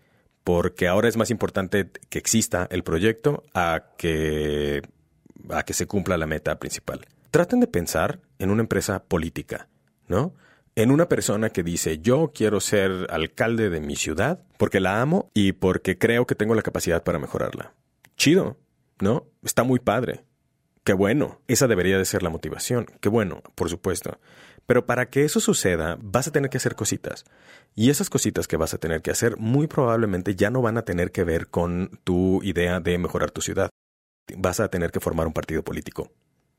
Porque 0.46 0.86
ahora 0.86 1.08
es 1.08 1.16
más 1.16 1.32
importante 1.32 1.90
que 2.08 2.20
exista 2.20 2.68
el 2.70 2.84
proyecto 2.84 3.42
a 3.52 3.86
que, 3.98 4.80
a 5.50 5.64
que 5.64 5.72
se 5.72 5.88
cumpla 5.88 6.16
la 6.16 6.28
meta 6.28 6.60
principal. 6.60 7.04
Traten 7.32 7.58
de 7.58 7.66
pensar 7.66 8.20
en 8.38 8.50
una 8.50 8.62
empresa 8.62 9.02
política, 9.02 9.66
¿no? 10.06 10.34
En 10.76 10.92
una 10.92 11.08
persona 11.08 11.50
que 11.50 11.64
dice, 11.64 11.98
yo 11.98 12.30
quiero 12.32 12.60
ser 12.60 13.08
alcalde 13.10 13.70
de 13.70 13.80
mi 13.80 13.96
ciudad 13.96 14.38
porque 14.56 14.78
la 14.78 15.00
amo 15.02 15.32
y 15.34 15.50
porque 15.50 15.98
creo 15.98 16.28
que 16.28 16.36
tengo 16.36 16.54
la 16.54 16.62
capacidad 16.62 17.02
para 17.02 17.18
mejorarla. 17.18 17.74
Chido, 18.16 18.56
¿no? 19.00 19.26
Está 19.42 19.64
muy 19.64 19.80
padre. 19.80 20.26
Qué 20.84 20.92
bueno. 20.92 21.40
Esa 21.48 21.66
debería 21.66 21.98
de 21.98 22.04
ser 22.04 22.22
la 22.22 22.30
motivación. 22.30 22.86
Qué 23.00 23.08
bueno, 23.08 23.42
por 23.56 23.68
supuesto. 23.68 24.20
Pero 24.66 24.84
para 24.84 25.08
que 25.10 25.24
eso 25.24 25.40
suceda, 25.40 25.96
vas 26.00 26.28
a 26.28 26.32
tener 26.32 26.50
que 26.50 26.58
hacer 26.58 26.74
cositas. 26.74 27.24
Y 27.74 27.90
esas 27.90 28.10
cositas 28.10 28.48
que 28.48 28.56
vas 28.56 28.74
a 28.74 28.78
tener 28.78 29.00
que 29.00 29.10
hacer 29.10 29.36
muy 29.38 29.68
probablemente 29.68 30.34
ya 30.34 30.50
no 30.50 30.60
van 30.60 30.76
a 30.76 30.82
tener 30.82 31.12
que 31.12 31.24
ver 31.24 31.48
con 31.48 32.00
tu 32.04 32.42
idea 32.42 32.80
de 32.80 32.98
mejorar 32.98 33.30
tu 33.30 33.40
ciudad. 33.40 33.70
Vas 34.36 34.60
a 34.60 34.68
tener 34.68 34.90
que 34.90 35.00
formar 35.00 35.26
un 35.26 35.32
partido 35.32 35.62
político. 35.62 36.10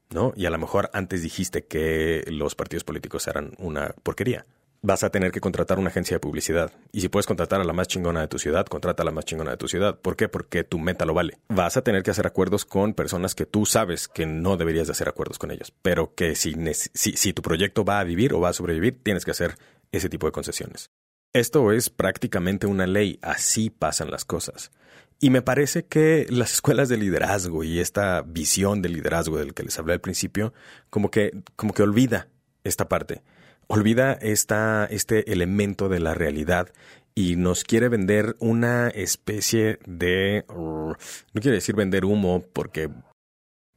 ¿No? 0.10 0.32
Y 0.38 0.46
a 0.46 0.50
lo 0.50 0.58
mejor 0.58 0.90
antes 0.94 1.22
dijiste 1.22 1.66
que 1.66 2.24
los 2.32 2.56
partidos 2.56 2.86
políticos 2.86 3.28
eran 3.28 3.52
una 3.58 3.94
porquería 4.04 4.46
vas 4.88 5.04
a 5.04 5.10
tener 5.10 5.34
que 5.34 5.42
contratar 5.42 5.80
una 5.80 5.90
agencia 5.90 6.16
de 6.16 6.20
publicidad. 6.22 6.72
Y 6.94 7.02
si 7.02 7.10
puedes 7.10 7.28
contratar 7.28 7.60
a 7.60 7.66
la 7.66 7.74
más 7.74 7.90
chingona 7.90 8.22
de 8.22 8.30
tu 8.30 8.40
ciudad, 8.40 8.66
contrata 8.66 9.04
a 9.04 9.06
la 9.06 9.12
más 9.12 9.26
chingona 9.26 9.52
de 9.52 9.58
tu 9.58 9.68
ciudad. 9.68 10.00
¿Por 10.00 10.16
qué? 10.16 10.30
Porque 10.30 10.64
tu 10.64 10.80
meta 10.80 11.06
lo 11.06 11.14
vale. 11.14 11.40
Vas 11.50 11.76
a 11.76 11.82
tener 11.82 12.04
que 12.04 12.12
hacer 12.12 12.26
acuerdos 12.26 12.64
con 12.64 12.94
personas 12.94 13.36
que 13.36 13.46
tú 13.46 13.66
sabes 13.66 14.08
que 14.08 14.26
no 14.26 14.56
deberías 14.56 14.88
de 14.88 14.94
hacer 14.94 15.10
acuerdos 15.10 15.40
con 15.40 15.52
ellos, 15.52 15.74
pero 15.82 16.16
que 16.16 16.36
si, 16.36 16.56
si, 16.94 17.18
si 17.18 17.34
tu 17.34 17.42
proyecto 17.42 17.84
va 17.84 18.00
a 18.00 18.06
vivir 18.06 18.34
o 18.34 18.40
va 18.40 18.50
a 18.50 18.54
sobrevivir, 18.54 19.04
tienes 19.04 19.26
que 19.26 19.32
hacer 19.32 19.58
ese 19.92 20.08
tipo 20.08 20.26
de 20.26 20.32
concesiones. 20.32 20.90
Esto 21.34 21.74
es 21.74 21.90
prácticamente 21.90 22.66
una 22.66 22.88
ley, 22.88 23.20
así 23.22 23.70
pasan 23.70 24.10
las 24.10 24.24
cosas. 24.24 24.72
Y 25.20 25.32
me 25.32 25.42
parece 25.42 25.86
que 25.86 26.28
las 26.30 26.54
escuelas 26.54 26.88
de 26.88 26.96
liderazgo 26.96 27.66
y 27.66 27.82
esta 27.82 28.22
visión 28.22 28.82
de 28.82 28.88
liderazgo 28.88 29.38
del 29.38 29.54
que 29.54 29.64
les 29.64 29.78
hablé 29.78 29.94
al 29.94 30.02
principio, 30.02 30.54
como 30.90 31.12
que, 31.12 31.32
como 31.58 31.74
que 31.74 31.84
olvida 31.84 32.30
esta 32.64 32.88
parte 32.88 33.22
olvida 33.68 34.14
esta, 34.14 34.86
este 34.90 35.32
elemento 35.32 35.90
de 35.90 36.00
la 36.00 36.14
realidad 36.14 36.70
y 37.16 37.36
nos 37.36 37.64
quiere 37.64 37.90
vender 37.90 38.36
una 38.40 38.90
especie 38.90 39.80
de... 39.86 40.46
No 40.48 40.96
quiere 41.42 41.56
decir 41.56 41.76
vender 41.76 42.06
humo 42.06 42.44
porque, 42.54 42.90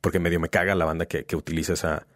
porque 0.01 0.19
medio 0.19 0.41
me 0.41 0.49
caga 0.49 0.75
la 0.75 0.85
banda 0.85 1.07
que, 1.07 1.25
que 1.25 1.37
utiliza 1.37 1.73
esa 1.73 2.07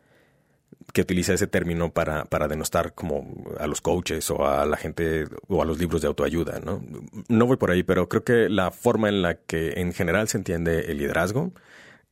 que 0.92 1.02
utiliza 1.02 1.34
ese 1.34 1.46
término 1.46 1.92
para, 1.92 2.24
para 2.24 2.48
denostar 2.48 2.94
como 2.94 3.44
a 3.58 3.66
los 3.66 3.80
coaches 3.80 4.30
o 4.30 4.46
a 4.46 4.66
la 4.66 4.76
gente 4.76 5.24
o 5.48 5.62
a 5.62 5.64
los 5.64 5.78
libros 5.78 6.02
de 6.02 6.08
autoayuda, 6.08 6.60
¿no? 6.60 6.82
No 7.28 7.46
voy 7.46 7.56
por 7.56 7.70
ahí, 7.70 7.82
pero 7.82 8.08
creo 8.08 8.22
que 8.22 8.48
la 8.48 8.70
forma 8.70 9.08
en 9.08 9.22
la 9.22 9.34
que 9.34 9.80
en 9.80 9.92
general 9.92 10.28
se 10.28 10.38
entiende 10.38 10.90
el 10.90 10.98
liderazgo 10.98 11.52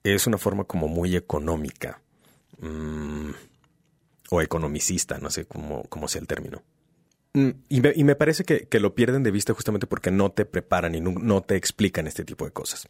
es 0.03 0.27
una 0.27 0.39
forma 0.39 0.65
como 0.65 0.89
muy 0.89 1.17
económica. 1.17 2.01
Mm, 2.61 3.31
o 4.33 4.41
economicista, 4.41 5.19
no 5.19 5.31
sé 5.31 5.45
cómo, 5.45 5.85
cómo 5.89 6.09
sea 6.09 6.21
el 6.21 6.27
término. 6.27 6.63
Mm, 7.35 7.51
y 7.69 8.05
me, 8.05 8.15
parece 8.15 8.45
que, 8.45 8.81
lo 8.81 8.95
pierden 8.95 9.23
de 9.23 9.31
vista 9.31 9.55
justamente 9.55 9.87
porque 9.87 10.11
no 10.11 10.31
te 10.31 10.45
preparan 10.45 10.95
y 10.95 11.01
no, 11.01 11.43
te 11.43 11.57
explican 11.57 12.07
este 12.07 12.25
tipo 12.25 12.45
de 12.45 12.51
cosas. 12.51 12.89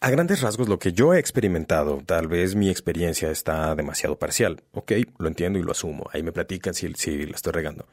A 0.00 0.10
grandes 0.10 0.42
rasgos, 0.42 0.68
lo 0.68 0.78
que 0.78 0.92
yo 0.92 1.14
he 1.14 1.18
experimentado, 1.18 2.02
tal 2.04 2.28
vez 2.28 2.54
mi 2.54 2.68
experiencia 2.68 3.30
está 3.30 3.74
demasiado 3.74 4.18
parcial. 4.18 4.62
Ok, 4.72 4.92
lo 5.18 5.28
entiendo 5.28 5.58
y 5.58 5.62
lo 5.62 5.72
asumo. 5.72 6.08
Ahí 6.12 6.22
me 6.22 6.32
platican 6.32 6.74
si, 6.74 6.92
si 6.94 7.24
la 7.24 7.36
estoy 7.36 7.52
regando. 7.52 7.86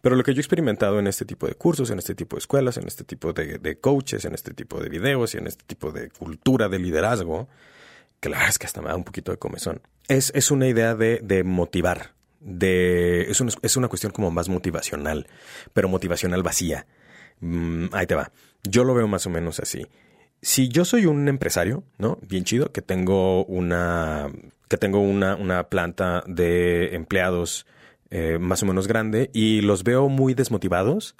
Pero 0.00 0.16
lo 0.16 0.24
que 0.24 0.32
yo 0.32 0.40
he 0.40 0.40
experimentado 0.40 0.98
en 0.98 1.06
este 1.06 1.26
tipo 1.26 1.46
de 1.46 1.54
cursos, 1.54 1.90
en 1.90 1.98
este 1.98 2.14
tipo 2.14 2.36
de 2.36 2.40
escuelas, 2.40 2.78
en 2.78 2.86
este 2.86 3.04
tipo 3.04 3.34
de, 3.34 3.58
de 3.58 3.78
coaches, 3.78 4.24
en 4.24 4.34
este 4.34 4.54
tipo 4.54 4.80
de 4.80 4.88
videos 4.88 5.34
y 5.34 5.38
en 5.38 5.46
este 5.46 5.64
tipo 5.66 5.92
de 5.92 6.08
cultura 6.08 6.70
de 6.70 6.78
liderazgo, 6.78 7.48
que 8.18 8.30
la 8.30 8.36
verdad 8.36 8.50
es 8.50 8.58
que 8.58 8.66
hasta 8.66 8.80
me 8.80 8.88
da 8.88 8.96
un 8.96 9.04
poquito 9.04 9.30
de 9.30 9.38
comezón, 9.38 9.82
es, 10.08 10.32
es 10.34 10.50
una 10.50 10.66
idea 10.68 10.94
de, 10.94 11.20
de 11.22 11.44
motivar. 11.44 12.12
De, 12.44 13.30
es, 13.30 13.40
una, 13.40 13.52
es 13.62 13.76
una 13.76 13.88
cuestión 13.88 14.12
como 14.12 14.30
más 14.30 14.48
motivacional, 14.48 15.28
pero 15.72 15.88
motivacional 15.88 16.42
vacía. 16.42 16.86
Mm, 17.40 17.86
ahí 17.92 18.06
te 18.06 18.14
va. 18.14 18.32
Yo 18.64 18.84
lo 18.84 18.94
veo 18.94 19.08
más 19.08 19.26
o 19.26 19.30
menos 19.30 19.60
así 19.60 19.86
si 20.42 20.68
yo 20.68 20.84
soy 20.84 21.06
un 21.06 21.28
empresario, 21.28 21.84
¿no? 21.98 22.18
Bien 22.28 22.44
chido, 22.44 22.72
que 22.72 22.82
tengo 22.82 23.44
una, 23.44 24.28
que 24.68 24.76
tengo 24.76 25.00
una, 25.00 25.36
una 25.36 25.68
planta 25.68 26.24
de 26.26 26.96
empleados 26.96 27.64
eh, 28.10 28.38
más 28.38 28.62
o 28.62 28.66
menos 28.66 28.88
grande 28.88 29.30
y 29.32 29.60
los 29.60 29.84
veo 29.84 30.08
muy 30.08 30.34
desmotivados, 30.34 31.16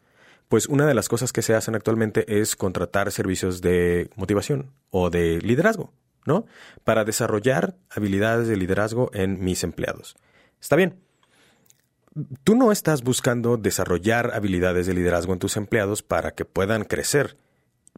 pues 0.48 0.66
una 0.66 0.86
de 0.86 0.94
las 0.94 1.08
cosas 1.08 1.32
que 1.32 1.40
se 1.40 1.54
hacen 1.54 1.76
actualmente 1.76 2.40
es 2.40 2.56
contratar 2.56 3.10
servicios 3.12 3.62
de 3.62 4.10
motivación 4.16 4.72
o 4.90 5.08
de 5.08 5.38
liderazgo, 5.40 5.92
¿no? 6.26 6.44
Para 6.82 7.04
desarrollar 7.04 7.76
habilidades 7.90 8.48
de 8.48 8.56
liderazgo 8.56 9.10
en 9.14 9.42
mis 9.42 9.62
empleados. 9.62 10.16
Está 10.60 10.74
bien. 10.76 10.96
Tú 12.44 12.54
no 12.54 12.72
estás 12.72 13.02
buscando 13.02 13.56
desarrollar 13.56 14.32
habilidades 14.34 14.86
de 14.86 14.94
liderazgo 14.94 15.32
en 15.32 15.38
tus 15.38 15.56
empleados 15.56 16.02
para 16.02 16.32
que 16.32 16.44
puedan 16.44 16.84
crecer 16.84 17.36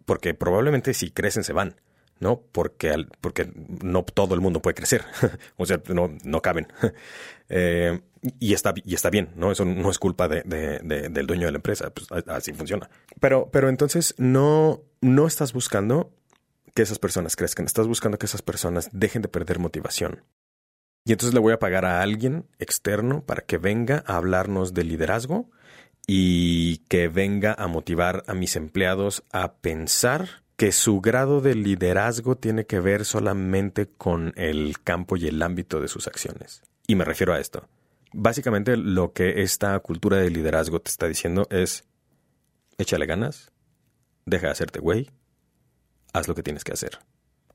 porque 0.05 0.35
probablemente 0.35 0.95
si 0.95 1.11
crecen 1.11 1.45
se 1.45 1.53
van, 1.53 1.77
¿no? 2.21 2.43
Porque, 2.53 3.07
porque 3.21 3.51
no 3.83 4.05
todo 4.05 4.35
el 4.35 4.41
mundo 4.41 4.61
puede 4.61 4.75
crecer, 4.75 5.05
o 5.57 5.67
sea, 5.67 5.81
no, 5.89 6.17
no 6.25 6.43
caben. 6.43 6.69
Eh, 7.51 8.01
y, 8.41 8.55
está, 8.55 8.73
y 8.75 8.95
está 8.95 9.11
bien, 9.11 9.29
¿no? 9.37 9.53
Eso 9.53 9.67
no 9.67 9.91
es 9.91 9.99
culpa 9.99 10.29
de, 10.29 10.43
del 10.43 11.27
dueño 11.27 11.45
de 11.45 11.53
la 11.53 11.59
empresa, 11.59 11.91
pues 11.91 12.09
así 12.27 12.55
funciona. 12.55 12.89
Pero, 13.21 13.51
pero 13.53 13.69
entonces 13.69 14.15
no, 14.17 14.81
no 15.03 15.27
estás 15.27 15.53
buscando 15.53 16.11
que 16.75 16.81
esas 16.81 16.99
personas 16.99 17.37
crezcan, 17.37 17.67
estás 17.67 17.87
buscando 17.87 18.19
que 18.19 18.25
esas 18.25 18.41
personas 18.41 18.89
dejen 18.93 19.21
de 19.21 19.29
perder 19.29 19.59
motivación. 19.59 20.23
Y 21.07 21.13
entonces 21.13 21.35
le 21.35 21.41
voy 21.41 21.53
a 21.53 21.59
pagar 21.59 21.85
a 21.85 22.01
alguien 22.01 22.47
externo 22.59 23.23
para 23.25 23.43
que 23.43 23.59
venga 23.59 24.03
a 24.07 24.17
hablarnos 24.17 24.73
de 24.73 24.85
liderazgo 24.85 25.51
y 26.07 26.79
que 26.89 27.09
venga 27.09 27.55
a 27.59 27.67
motivar 27.67 28.25
a 28.27 28.33
mis 28.33 28.57
empleados 28.57 29.23
a 29.31 29.55
pensar 29.57 30.43
que 30.57 30.73
su 30.73 31.03
grado 31.03 31.43
de 31.43 31.55
liderazgo 31.57 32.37
tiene 32.37 32.65
que 32.65 32.81
ver 32.81 33.05
solamente 33.05 33.87
con 33.87 34.33
el 34.37 34.81
campo 34.83 35.17
y 35.17 35.27
el 35.27 35.43
ámbito 35.43 35.81
de 35.81 35.89
sus 35.89 36.07
acciones. 36.07 36.63
Y 36.87 36.95
me 36.95 37.05
refiero 37.05 37.35
a 37.35 37.41
esto. 37.41 37.69
Básicamente 38.13 38.77
lo 38.79 39.13
que 39.13 39.43
esta 39.43 39.79
cultura 39.81 40.19
de 40.19 40.31
liderazgo 40.31 40.81
te 40.81 40.91
está 40.91 41.07
diciendo 41.07 41.47
es, 41.51 41.85
échale 42.79 43.05
ganas, 43.05 43.51
deja 44.25 44.47
de 44.47 44.53
hacerte 44.53 44.81
güey, 44.81 45.11
haz 46.15 46.29
lo 46.29 46.35
que 46.35 46.43
tienes 46.43 46.65
que 46.65 46.73
hacer 46.73 46.99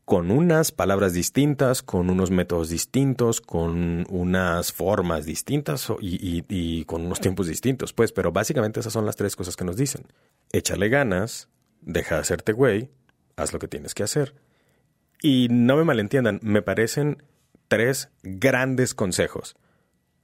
con 0.10 0.32
unas 0.32 0.72
palabras 0.72 1.14
distintas, 1.14 1.84
con 1.84 2.10
unos 2.10 2.32
métodos 2.32 2.70
distintos, 2.70 3.42
con 3.42 4.08
unas 4.10 4.74
formas 4.74 5.24
distintas 5.24 5.88
y, 6.02 6.84
con 6.86 7.06
unos 7.06 7.20
tiempos 7.20 7.46
distintos, 7.46 7.94
pues, 7.94 8.12
pero 8.12 8.32
básicamente 8.32 8.80
esas 8.80 8.92
son 8.92 9.06
las 9.06 9.18
tres 9.18 9.36
cosas 9.36 9.56
que 9.56 9.66
nos 9.66 9.78
dicen. 9.78 10.08
Échale 10.52 10.90
ganas, 10.90 11.48
deja 11.82 12.16
de 12.16 12.22
hacerte 12.22 12.54
güey, 12.54 12.90
haz 13.36 13.54
lo 13.54 13.60
que 13.60 13.68
tienes 13.68 13.94
que 13.94 14.02
hacer. 14.02 14.34
Y 15.22 15.46
no 15.52 15.78
me 15.78 15.84
malentiendan, 15.84 16.40
me 16.42 16.64
parecen 16.64 17.22
tres 17.68 18.10
grandes 18.24 18.96
consejos. 18.96 19.58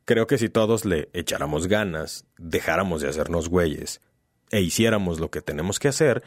Creo 0.06 0.26
que 0.26 0.40
si 0.40 0.50
todos 0.50 0.86
le 0.86 1.10
echáramos 1.14 1.68
ganas, 1.68 2.26
dejáramos 2.40 3.04
de 3.04 3.10
hacernos 3.10 3.50
güeyes 3.50 4.02
e 4.50 4.62
hiciéramos 4.62 5.20
lo 5.20 5.30
que 5.30 5.44
tenemos 5.44 5.78
que 5.78 5.90
hacer, 5.90 6.24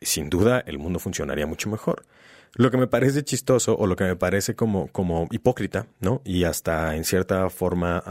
sin 0.00 0.28
duda 0.28 0.58
el 0.66 0.80
mundo 0.80 0.98
funcionaría 0.98 1.46
mucho 1.46 1.70
mejor. 1.70 2.04
Lo 2.54 2.70
que 2.70 2.76
me 2.76 2.86
parece 2.86 3.24
chistoso 3.24 3.76
o 3.76 3.86
lo 3.86 3.96
que 3.96 4.04
me 4.04 4.16
parece 4.16 4.54
como, 4.54 4.88
como 4.88 5.28
hipócrita, 5.30 5.86
¿no? 6.00 6.20
Y 6.24 6.44
hasta 6.44 6.96
en 6.96 7.04
cierta 7.04 7.48
forma 7.50 8.02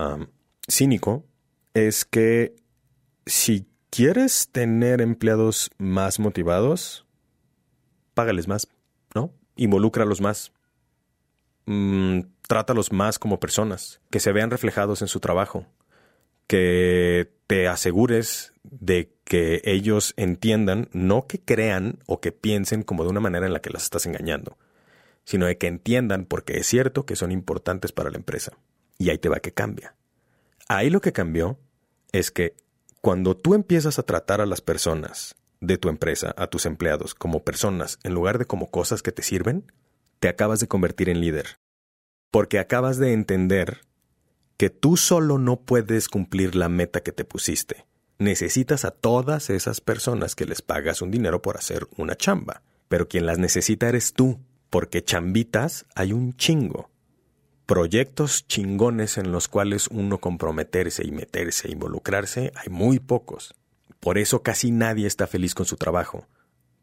cínico, 0.67 1.25
es 1.73 2.05
que 2.05 2.55
si 3.25 3.67
quieres 3.89 4.49
tener 4.51 5.01
empleados 5.01 5.71
más 5.77 6.19
motivados, 6.19 7.05
págales 8.13 8.47
más, 8.47 8.67
¿no? 9.13 9.33
Involúcralos 9.55 10.21
más. 10.21 10.51
Mm, 11.65 12.21
trátalos 12.47 12.91
más 12.91 13.19
como 13.19 13.39
personas, 13.39 14.01
que 14.09 14.19
se 14.19 14.31
vean 14.31 14.49
reflejados 14.49 15.01
en 15.01 15.07
su 15.07 15.19
trabajo, 15.19 15.67
que 16.47 17.31
te 17.45 17.67
asegures 17.67 18.53
de 18.63 19.13
que 19.29 19.61
ellos 19.63 20.15
entiendan, 20.17 20.89
no 20.91 21.27
que 21.27 21.39
crean 21.39 21.99
o 22.07 22.19
que 22.19 22.31
piensen 22.31 22.81
como 22.81 23.03
de 23.03 23.11
una 23.11 23.19
manera 23.19 23.45
en 23.45 23.53
la 23.53 23.61
que 23.61 23.69
las 23.69 23.83
estás 23.83 24.07
engañando, 24.07 24.57
sino 25.23 25.45
de 25.45 25.55
que 25.59 25.67
entiendan 25.67 26.25
porque 26.25 26.57
es 26.57 26.65
cierto 26.65 27.05
que 27.05 27.15
son 27.15 27.31
importantes 27.31 27.91
para 27.91 28.09
la 28.09 28.17
empresa. 28.17 28.57
Y 28.97 29.11
ahí 29.11 29.19
te 29.19 29.29
va 29.29 29.39
que 29.39 29.53
cambia. 29.53 29.95
Ahí 30.67 30.89
lo 30.89 30.99
que 30.99 31.13
cambió 31.13 31.59
es 32.11 32.31
que 32.31 32.55
cuando 33.01 33.37
tú 33.37 33.53
empiezas 33.53 33.99
a 33.99 34.03
tratar 34.03 34.41
a 34.41 34.47
las 34.47 34.61
personas 34.61 35.35
de 35.61 35.77
tu 35.77 35.89
empresa, 35.89 36.33
a 36.35 36.47
tus 36.47 36.65
empleados, 36.65 37.13
como 37.13 37.43
personas 37.43 37.99
en 38.03 38.15
lugar 38.15 38.39
de 38.39 38.45
como 38.45 38.71
cosas 38.71 39.03
que 39.03 39.11
te 39.11 39.21
sirven, 39.21 39.71
te 40.19 40.27
acabas 40.27 40.59
de 40.59 40.67
convertir 40.67 41.07
en 41.07 41.21
líder. 41.21 41.59
Porque 42.31 42.57
acabas 42.57 42.97
de 42.97 43.13
entender 43.13 43.81
que 44.57 44.71
tú 44.71 44.97
solo 44.97 45.37
no 45.37 45.61
puedes 45.61 46.09
cumplir 46.09 46.55
la 46.55 46.67
meta 46.67 47.01
que 47.01 47.11
te 47.11 47.25
pusiste 47.25 47.85
necesitas 48.19 48.85
a 48.85 48.91
todas 48.91 49.49
esas 49.49 49.81
personas 49.81 50.35
que 50.35 50.45
les 50.45 50.61
pagas 50.61 51.01
un 51.01 51.09
dinero 51.09 51.41
por 51.41 51.57
hacer 51.57 51.87
una 51.97 52.15
chamba. 52.15 52.61
Pero 52.89 53.07
quien 53.07 53.25
las 53.25 53.39
necesita 53.39 53.87
eres 53.87 54.13
tú, 54.13 54.39
porque 54.69 55.03
chambitas 55.03 55.85
hay 55.95 56.13
un 56.13 56.33
chingo. 56.33 56.91
Proyectos 57.65 58.45
chingones 58.47 59.17
en 59.17 59.31
los 59.31 59.47
cuales 59.47 59.87
uno 59.87 60.19
comprometerse 60.19 61.05
y 61.05 61.11
meterse 61.11 61.67
e 61.67 61.71
involucrarse 61.71 62.51
hay 62.55 62.69
muy 62.69 62.99
pocos. 62.99 63.55
Por 63.99 64.17
eso 64.17 64.43
casi 64.43 64.71
nadie 64.71 65.07
está 65.07 65.27
feliz 65.27 65.53
con 65.53 65.65
su 65.65 65.75
trabajo, 65.75 66.27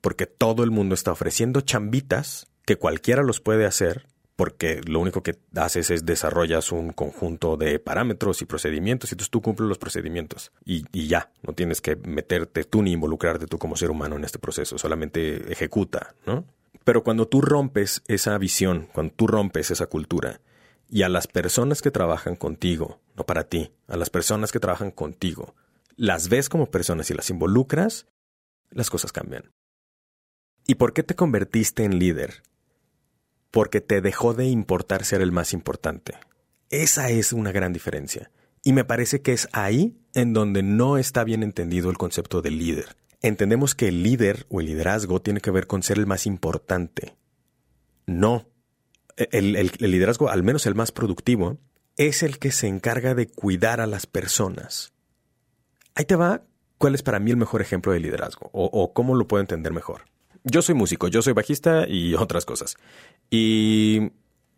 porque 0.01 0.27
todo 0.27 0.63
el 0.63 0.71
mundo 0.71 0.95
está 0.95 1.13
ofreciendo 1.13 1.61
chambitas 1.61 2.47
que 2.65 2.77
cualquiera 2.77 3.23
los 3.23 3.41
puede 3.41 3.67
hacer 3.67 4.07
porque 4.37 4.83
lo 4.87 5.01
único 5.01 5.23
que 5.23 5.39
haces 5.57 5.91
es 5.91 6.05
desarrollas 6.05 6.71
un 6.71 6.93
conjunto 6.93 7.57
de 7.57 7.79
parámetros 7.79 8.43
y 8.43 8.45
procedimientos 8.45 9.11
y 9.11 9.15
entonces 9.15 9.31
tú 9.31 9.41
cumples 9.41 9.69
los 9.69 9.79
procedimientos 9.79 10.53
y, 10.65 10.85
ya, 11.09 11.33
no 11.43 11.55
tienes 11.55 11.81
que 11.81 11.97
meterte 11.97 12.65
tú 12.65 12.83
ni 12.83 12.93
involucrarte 12.93 13.47
tú 13.47 13.59
como 13.59 13.77
ser 13.77 13.91
humano 13.91 14.17
en 14.17 14.25
este 14.25 14.39
proceso, 14.39 14.77
solamente 14.77 15.51
ejecuta, 15.51 16.15
¿no? 16.27 16.45
Pero 16.85 17.03
cuando 17.03 17.27
tú 17.27 17.41
rompes 17.41 18.03
esa 18.07 18.37
visión, 18.39 18.89
cuando 18.93 19.15
tú 19.15 19.27
rompes 19.27 19.71
esa 19.71 19.87
cultura 19.87 20.41
y 20.89 21.03
a 21.03 21.09
las 21.09 21.27
personas 21.27 21.83
que 21.83 21.91
trabajan 21.91 22.37
contigo, 22.37 23.01
no 23.17 23.25
para 23.25 23.45
ti, 23.45 23.73
a 23.89 23.97
las 23.97 24.11
personas 24.11 24.53
que 24.53 24.61
trabajan 24.61 24.91
contigo, 24.91 25.55
las 25.97 26.29
ves 26.29 26.49
como 26.49 26.71
personas 26.71 27.11
y 27.11 27.15
las 27.15 27.31
involucras, 27.31 28.07
las 28.71 28.91
cosas 28.91 29.11
cambian. 29.11 29.51
¿Y 30.67 30.75
por 30.77 30.93
qué 30.93 31.03
te 31.03 31.17
convertiste 31.17 31.85
en 31.85 31.99
líder? 31.99 32.43
Porque 33.51 33.81
te 33.81 34.01
dejó 34.01 34.35
de 34.35 34.47
importar 34.47 35.05
ser 35.05 35.23
el 35.23 35.33
más 35.33 35.53
importante. 35.53 36.15
Esa 36.71 37.11
es 37.11 37.33
una 37.33 37.53
gran 37.53 37.73
diferencia. 37.73 38.31
Y 38.63 38.73
me 38.73 38.85
parece 38.85 39.23
que 39.23 39.33
es 39.33 39.49
ahí 39.53 39.97
en 40.15 40.33
donde 40.33 40.63
no 40.63 40.99
está 40.99 41.23
bien 41.25 41.43
entendido 41.43 41.89
el 41.89 41.99
concepto 41.99 42.43
de 42.43 42.51
líder. 42.51 42.97
Entendemos 43.23 43.75
que 43.75 43.89
el 43.89 44.03
líder 44.03 44.47
o 44.49 44.61
el 44.61 44.67
liderazgo 44.67 45.23
tiene 45.23 45.41
que 45.41 45.51
ver 45.51 45.67
con 45.67 45.83
ser 45.83 45.99
el 45.99 46.07
más 46.07 46.27
importante. 46.27 47.17
No. 48.07 48.47
El, 49.17 49.71
liderazgo, 49.79 50.29
al 50.29 50.43
menos 50.43 50.67
el 50.67 50.75
más 50.75 50.93
productivo, 50.93 51.59
es 51.97 52.23
el 52.23 52.39
que 52.39 52.51
se 52.51 52.67
encarga 52.67 53.15
de 53.15 53.29
cuidar 53.29 53.81
a 53.81 53.87
las 53.87 54.07
personas. 54.07 54.93
Ahí 55.95 56.05
te 56.05 56.17
va 56.17 56.43
cuál 56.77 56.95
es 56.95 57.03
para 57.03 57.21
mí 57.21 57.31
el 57.31 57.37
mejor 57.37 57.63
ejemplo 57.63 57.93
de 57.93 58.01
liderazgo 58.01 58.51
o 58.53 58.93
cómo 58.93 59.15
lo 59.15 59.29
puedo 59.29 59.41
entender 59.41 59.73
mejor. 59.73 60.03
Yo 60.49 60.63
soy 60.63 60.77
músico, 60.77 61.09
yo 61.09 61.23
soy 61.23 61.33
bajista 61.33 61.89
y 61.89 62.15
otras 62.19 62.45
cosas. 62.45 62.77
Y 63.31 64.13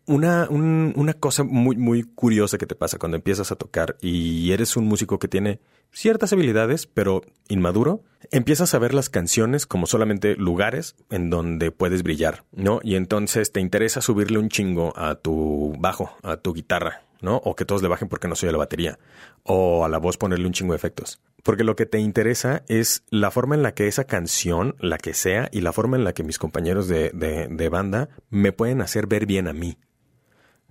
una, 0.05 0.47
una 0.49 1.13
cosa 1.13 1.43
muy, 1.43 1.77
muy 1.77 2.03
curiosa 2.03 2.59
que 2.59 2.67
te 2.67 2.75
pasa 2.75 2.99
cuando 2.99 3.17
empiezas 3.17 3.51
a 3.51 3.55
tocar 3.55 3.97
y 4.01 4.51
eres 4.51 4.77
un 4.77 4.85
músico 4.85 5.17
que 5.17 5.27
tiene 5.27 5.59
ciertas 5.91 6.31
habilidades, 6.31 6.85
pero 6.85 7.21
inmaduro, 7.47 8.03
empiezas 8.31 8.73
a 8.73 8.79
ver 8.79 8.93
las 8.93 9.09
canciones 9.09 9.65
como 9.65 9.87
solamente 9.87 10.35
lugares 10.35 10.95
en 11.09 11.31
donde 11.31 11.71
puedes 11.71 12.03
brillar, 12.03 12.43
¿no? 12.51 12.79
Y 12.83 12.95
entonces 12.95 13.51
te 13.51 13.59
interesa 13.59 14.01
subirle 14.01 14.37
un 14.37 14.49
chingo 14.49 14.93
a 14.95 15.15
tu 15.15 15.75
bajo, 15.79 16.11
a 16.21 16.37
tu 16.37 16.53
guitarra, 16.53 17.03
¿no? 17.21 17.37
O 17.37 17.55
que 17.55 17.65
todos 17.65 17.81
le 17.81 17.87
bajen 17.87 18.09
porque 18.09 18.27
no 18.27 18.35
soy 18.35 18.49
a 18.49 18.51
la 18.51 18.57
batería. 18.57 18.99
O 19.43 19.85
a 19.85 19.89
la 19.89 19.97
voz 19.97 20.17
ponerle 20.17 20.47
un 20.47 20.53
chingo 20.53 20.73
de 20.73 20.77
efectos. 20.77 21.19
Porque 21.43 21.63
lo 21.63 21.75
que 21.75 21.85
te 21.85 21.99
interesa 21.99 22.63
es 22.67 23.03
la 23.09 23.31
forma 23.31 23.55
en 23.55 23.63
la 23.63 23.73
que 23.73 23.87
esa 23.87 24.05
canción, 24.05 24.75
la 24.79 24.97
que 24.97 25.13
sea, 25.13 25.49
y 25.51 25.61
la 25.61 25.73
forma 25.73 25.97
en 25.97 26.03
la 26.03 26.13
que 26.13 26.23
mis 26.23 26.37
compañeros 26.37 26.87
de, 26.87 27.11
de, 27.11 27.69
banda 27.69 28.09
me 28.29 28.51
pueden 28.51 28.81
hacer 28.81 29.07
ver 29.07 29.25
bien 29.25 29.47
a 29.47 29.53
mí. 29.53 29.77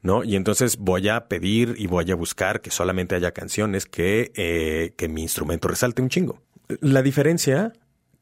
¿No? 0.01 0.23
Y 0.23 0.37
entonces 0.37 0.77
voy 0.77 1.09
a 1.09 1.27
pedir 1.27 1.75
y 1.77 1.89
voy 1.89 2.11
a 2.11 2.15
buscar 2.15 2.61
que 2.61 2.71
solamente 2.71 3.17
haya 3.17 3.33
canciones 3.33 3.87
que, 3.87 4.31
eh, 4.37 4.95
que 4.97 5.09
mi 5.09 5.23
instrumento 5.23 5.67
resalte 5.67 6.03
un 6.03 6.09
chingo. 6.09 6.41
La 6.81 7.03
diferencia 7.03 7.73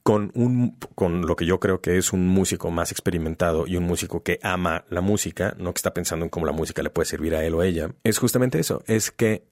con, 0.07 0.31
un, 0.35 0.79
con 0.95 1.27
lo 1.27 1.35
que 1.35 1.47
yo 1.47 1.59
creo 1.59 1.81
que 1.81 1.97
es 1.99 2.13
un 2.13 2.29
músico 2.29 2.71
más 2.71 2.93
experimentado 2.93 3.67
y 3.67 3.77
un 3.77 3.83
músico 3.83 4.23
que 4.23 4.39
ama 4.41 4.85
la 4.89 5.01
música, 5.01 5.57
no 5.59 5.75
que 5.75 5.79
está 5.79 5.95
pensando 5.95 6.25
en 6.25 6.31
cómo 6.31 6.47
la 6.47 6.53
música 6.53 6.81
le 6.85 6.91
puede 6.91 7.07
servir 7.07 7.35
a 7.35 7.45
él 7.45 7.55
o 7.55 7.65
ella, 7.65 7.91
es 8.05 8.19
justamente 8.19 8.61
eso, 8.61 8.85
es 8.87 9.11
que 9.11 9.49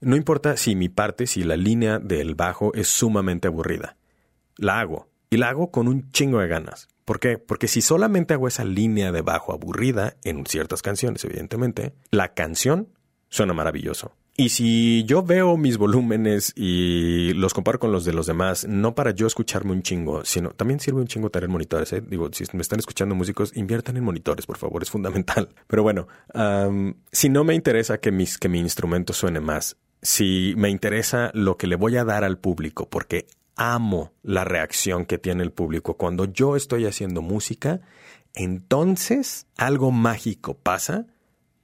no 0.00 0.14
importa 0.14 0.56
si 0.56 0.76
mi 0.76 0.88
parte, 0.88 1.26
si 1.26 1.42
la 1.42 1.56
línea 1.56 1.98
del 1.98 2.36
bajo 2.36 2.72
es 2.74 2.86
sumamente 2.86 3.48
aburrida, 3.48 3.96
la 4.56 4.78
hago 4.78 5.08
y 5.30 5.36
la 5.36 5.48
hago 5.48 5.72
con 5.72 5.88
un 5.88 6.12
chingo 6.12 6.38
de 6.38 6.46
ganas. 6.46 6.86
¿Por 7.04 7.18
qué? 7.18 7.36
Porque 7.36 7.66
si 7.66 7.82
solamente 7.82 8.34
hago 8.34 8.46
esa 8.46 8.64
línea 8.64 9.10
de 9.10 9.22
bajo 9.22 9.52
aburrida, 9.52 10.14
en 10.22 10.46
ciertas 10.46 10.80
canciones 10.80 11.24
evidentemente, 11.24 11.92
la 12.12 12.34
canción 12.34 12.94
suena 13.30 13.52
maravilloso. 13.52 14.14
Y 14.38 14.50
si 14.50 15.02
yo 15.04 15.22
veo 15.22 15.56
mis 15.56 15.78
volúmenes 15.78 16.52
y 16.54 17.32
los 17.32 17.54
comparo 17.54 17.78
con 17.78 17.90
los 17.90 18.04
de 18.04 18.12
los 18.12 18.26
demás, 18.26 18.66
no 18.68 18.94
para 18.94 19.12
yo 19.12 19.26
escucharme 19.26 19.72
un 19.72 19.80
chingo, 19.82 20.26
sino 20.26 20.50
también 20.50 20.78
sirve 20.78 21.00
un 21.00 21.06
chingo 21.06 21.30
tener 21.30 21.48
monitores. 21.48 21.90
¿eh? 21.94 22.02
Digo, 22.06 22.28
si 22.32 22.44
me 22.52 22.60
están 22.60 22.78
escuchando 22.78 23.14
músicos, 23.14 23.56
inviertan 23.56 23.96
en 23.96 24.04
monitores, 24.04 24.44
por 24.44 24.58
favor, 24.58 24.82
es 24.82 24.90
fundamental. 24.90 25.48
Pero 25.66 25.82
bueno, 25.82 26.06
si 27.12 27.30
no 27.30 27.44
me 27.44 27.54
interesa 27.54 27.98
que, 27.98 28.12
mis, 28.12 28.36
que 28.36 28.50
mi 28.50 28.58
instrumento 28.58 29.14
suene 29.14 29.40
más, 29.40 29.78
si 30.02 30.52
me 30.58 30.68
interesa 30.68 31.30
lo 31.32 31.56
que 31.56 31.66
le 31.66 31.76
voy 31.76 31.96
a 31.96 32.04
dar 32.04 32.22
al 32.22 32.36
público, 32.36 32.90
porque 32.90 33.26
amo 33.56 34.12
la 34.22 34.44
reacción 34.44 35.06
que 35.06 35.16
tiene 35.16 35.44
el 35.44 35.50
público 35.50 35.96
cuando 35.96 36.26
yo 36.26 36.56
estoy 36.56 36.84
haciendo 36.84 37.22
música, 37.22 37.80
entonces 38.34 39.46
algo 39.56 39.92
mágico 39.92 40.58
pasa 40.58 41.06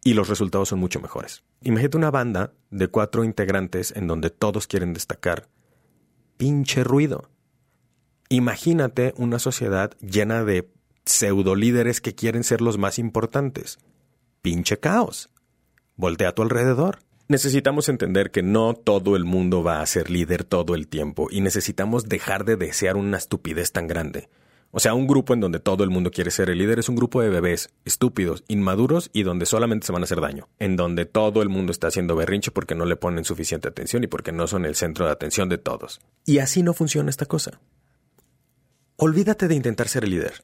y 0.05 0.15
los 0.15 0.29
resultados 0.29 0.69
son 0.69 0.81
mucho 0.81 1.01
mejores. 1.01 1.43
Imagínate 1.63 1.97
una 1.97 2.11
banda 2.11 2.53
de 2.71 2.89
cuatro 2.89 3.25
integrantes 3.25 3.93
en 3.97 4.07
donde 4.07 4.31
todos 4.31 4.67
quieren 4.67 4.93
destacar. 4.93 5.49
Pinche 6.37 6.83
ruido. 6.85 7.31
Imagínate 8.29 9.15
una 9.17 9.39
sociedad 9.39 9.93
llena 10.01 10.45
de 10.45 10.69
pseudo 11.05 11.55
líderes 11.55 12.01
que 12.01 12.15
quieren 12.15 12.45
ser 12.45 12.61
los 12.61 12.79
más 12.79 12.99
importantes. 12.99 13.79
Pinche 14.41 14.79
caos. 14.79 15.31
Voltea 15.97 16.31
a 16.31 16.35
tu 16.35 16.43
alrededor. 16.43 17.01
Necesitamos 17.29 17.89
entender 17.89 18.31
que 18.31 18.43
no 18.43 18.75
todo 18.75 19.15
el 19.17 19.25
mundo 19.25 19.63
va 19.63 19.81
a 19.81 19.87
ser 19.87 20.11
líder 20.11 20.45
todo 20.45 20.75
el 20.75 20.89
tiempo 20.89 21.29
y 21.31 21.41
necesitamos 21.41 22.09
dejar 22.09 22.45
de 22.45 22.57
desear 22.57 22.97
una 22.97 23.19
estupidez 23.19 23.73
tan 23.73 23.87
grande. 23.87 24.29
O 24.75 24.81
sea, 24.81 24.95
un 24.95 25.07
grupo 25.07 25.35
en 25.35 25.41
donde 25.41 25.61
todo 25.61 25.85
el 25.85 25.91
mundo 25.91 26.11
quiere 26.11 26.31
ser 26.31 26.49
el 26.49 26.57
líder 26.57 26.79
es 26.79 26.89
un 26.89 26.97
grupo 26.97 27.21
de 27.21 27.29
bebés 27.29 27.69
estúpidos, 27.85 28.43
inmaduros 28.49 29.11
y 29.13 29.23
donde 29.23 29.45
solamente 29.45 29.87
se 29.87 29.93
van 29.93 30.03
a 30.03 30.05
hacer 30.05 30.23
daño. 30.23 30.49
En 30.59 30.77
donde 30.77 31.05
todo 31.05 31.43
el 31.43 31.51
mundo 31.51 31.73
está 31.73 31.89
haciendo 31.89 32.17
berrinche 32.17 32.51
porque 32.51 32.75
no 32.75 32.87
le 32.87 32.97
ponen 32.97 33.27
suficiente 33.27 33.69
atención 33.69 34.03
y 34.03 34.07
porque 34.07 34.33
no 34.33 34.47
son 34.47 34.65
el 34.65 34.75
centro 34.75 35.05
de 35.05 35.13
atención 35.13 35.51
de 35.51 35.59
todos. 35.59 36.01
Y 36.25 36.39
así 36.39 36.63
no 36.63 36.73
funciona 36.73 37.11
esta 37.11 37.27
cosa. 37.27 37.61
Olvídate 38.97 39.47
de 39.47 39.57
intentar 39.57 39.89
ser 39.89 40.05
el 40.05 40.11
líder. 40.11 40.43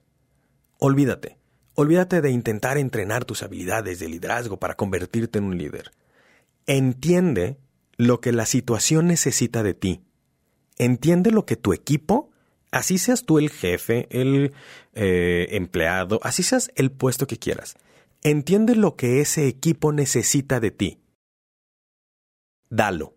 Olvídate. 0.78 1.38
Olvídate 1.74 2.20
de 2.20 2.30
intentar 2.30 2.76
entrenar 2.76 3.24
tus 3.24 3.42
habilidades 3.42 3.98
de 3.98 4.10
liderazgo 4.10 4.58
para 4.58 4.74
convertirte 4.74 5.38
en 5.38 5.46
un 5.46 5.56
líder. 5.56 5.92
Entiende 6.66 7.56
lo 7.96 8.20
que 8.20 8.32
la 8.32 8.44
situación 8.44 9.06
necesita 9.06 9.62
de 9.62 9.72
ti. 9.72 10.02
Entiende 10.76 11.30
lo 11.30 11.46
que 11.46 11.56
tu 11.56 11.72
equipo 11.72 12.28
Así 12.70 12.98
seas 12.98 13.24
tú 13.24 13.38
el 13.38 13.50
jefe, 13.50 14.06
el 14.10 14.52
eh, 14.94 15.48
empleado, 15.52 16.20
así 16.22 16.42
seas 16.42 16.70
el 16.74 16.90
puesto 16.90 17.26
que 17.26 17.38
quieras. 17.38 17.76
Entiende 18.22 18.74
lo 18.74 18.96
que 18.96 19.20
ese 19.20 19.46
equipo 19.46 19.92
necesita 19.92 20.60
de 20.60 20.70
ti. 20.70 20.98
Dalo. 22.68 23.14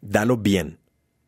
Dalo 0.00 0.36
bien. 0.36 0.80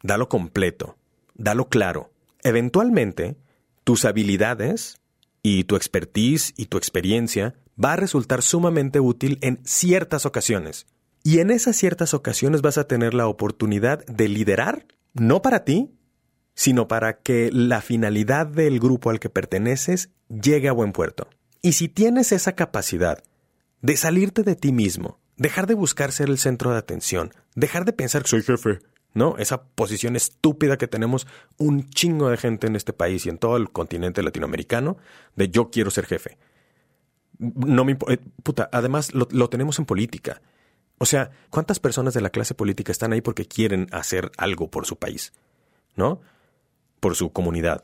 Dalo 0.03 0.29
completo. 0.29 0.97
Dalo 1.35 1.69
claro. 1.69 2.11
Eventualmente, 2.43 3.37
tus 3.85 4.05
habilidades 4.05 4.99
y 5.43 5.65
tu 5.65 5.77
expertise 5.77 6.55
y 6.57 6.67
tu 6.67 6.79
experiencia 6.79 7.55
va 7.83 7.93
a 7.93 7.97
resultar 7.97 8.43
sumamente 8.43 8.99
útil 9.01 9.39
en 9.41 9.61
ciertas 9.65 10.27
ocasiones. 10.27 10.87
Y 11.23 11.39
en 11.39 11.51
esas 11.51 11.77
ciertas 11.77 12.15
ocasiones 12.15 12.63
vas 12.63 12.79
a 12.79 12.89
tener 12.89 13.15
la 13.15 13.29
oportunidad 13.29 14.05
de 14.07 14.29
liderar, 14.29 14.87
no 15.15 15.43
para 15.43 15.65
ti, 15.65 15.91
sino 16.55 16.89
para 16.89 17.19
que 17.19 17.51
la 17.53 17.81
finalidad 17.81 18.47
del 18.47 18.79
grupo 18.79 19.11
al 19.11 19.21
que 19.21 19.31
perteneces 19.31 20.11
llegue 20.29 20.69
a 20.69 20.73
buen 20.73 20.93
puerto. 20.93 21.29
Y 21.63 21.73
si 21.73 21.89
tienes 21.89 22.33
esa 22.33 22.53
capacidad 22.53 23.23
de 23.81 23.97
salirte 23.97 24.43
de 24.43 24.57
ti 24.57 24.73
mismo, 24.73 25.19
dejar 25.37 25.67
de 25.67 25.75
buscar 25.75 26.13
ser 26.13 26.29
el 26.29 26.39
centro 26.39 26.73
de 26.73 26.79
atención, 26.79 27.33
dejar 27.55 27.85
de 27.85 27.93
pensar 27.93 28.23
que 28.23 28.29
soy 28.29 28.43
jefe, 28.43 28.81
¿no? 29.15 29.37
Esa 29.39 29.65
posición 29.65 30.17
estúpida 30.17 30.77
que 30.77 30.89
tenemos 30.89 31.27
un 31.59 31.89
chingo 31.91 32.31
de 32.31 32.37
gente 32.37 32.67
en 32.67 32.77
este 32.77 32.93
país 32.93 33.27
y 33.27 33.29
en 33.29 33.39
todo 33.39 33.57
el 33.57 33.71
continente 33.71 34.23
latinoamericano 34.23 34.97
de 35.37 35.49
yo 35.49 35.71
quiero 35.71 35.91
ser 35.91 36.07
jefe. 36.07 36.39
No 37.39 37.85
me 37.85 37.93
eh, 38.09 38.19
puta, 38.43 38.69
además 38.73 39.15
lo, 39.15 39.27
lo 39.31 39.49
tenemos 39.49 39.79
en 39.79 39.85
política. 39.85 40.41
O 40.99 41.07
sea, 41.07 41.31
¿cuántas 41.51 41.81
personas 41.81 42.15
de 42.15 42.21
la 42.21 42.31
clase 42.31 42.55
política 42.55 42.93
están 42.93 43.13
ahí 43.13 43.21
porque 43.21 43.47
quieren 43.47 43.89
hacer 43.91 44.31
algo 44.37 44.71
por 44.71 44.87
su 44.87 44.97
país? 44.97 45.33
¿No? 45.97 46.21
Por 47.03 47.17
su 47.17 47.33
comunidad. 47.33 47.83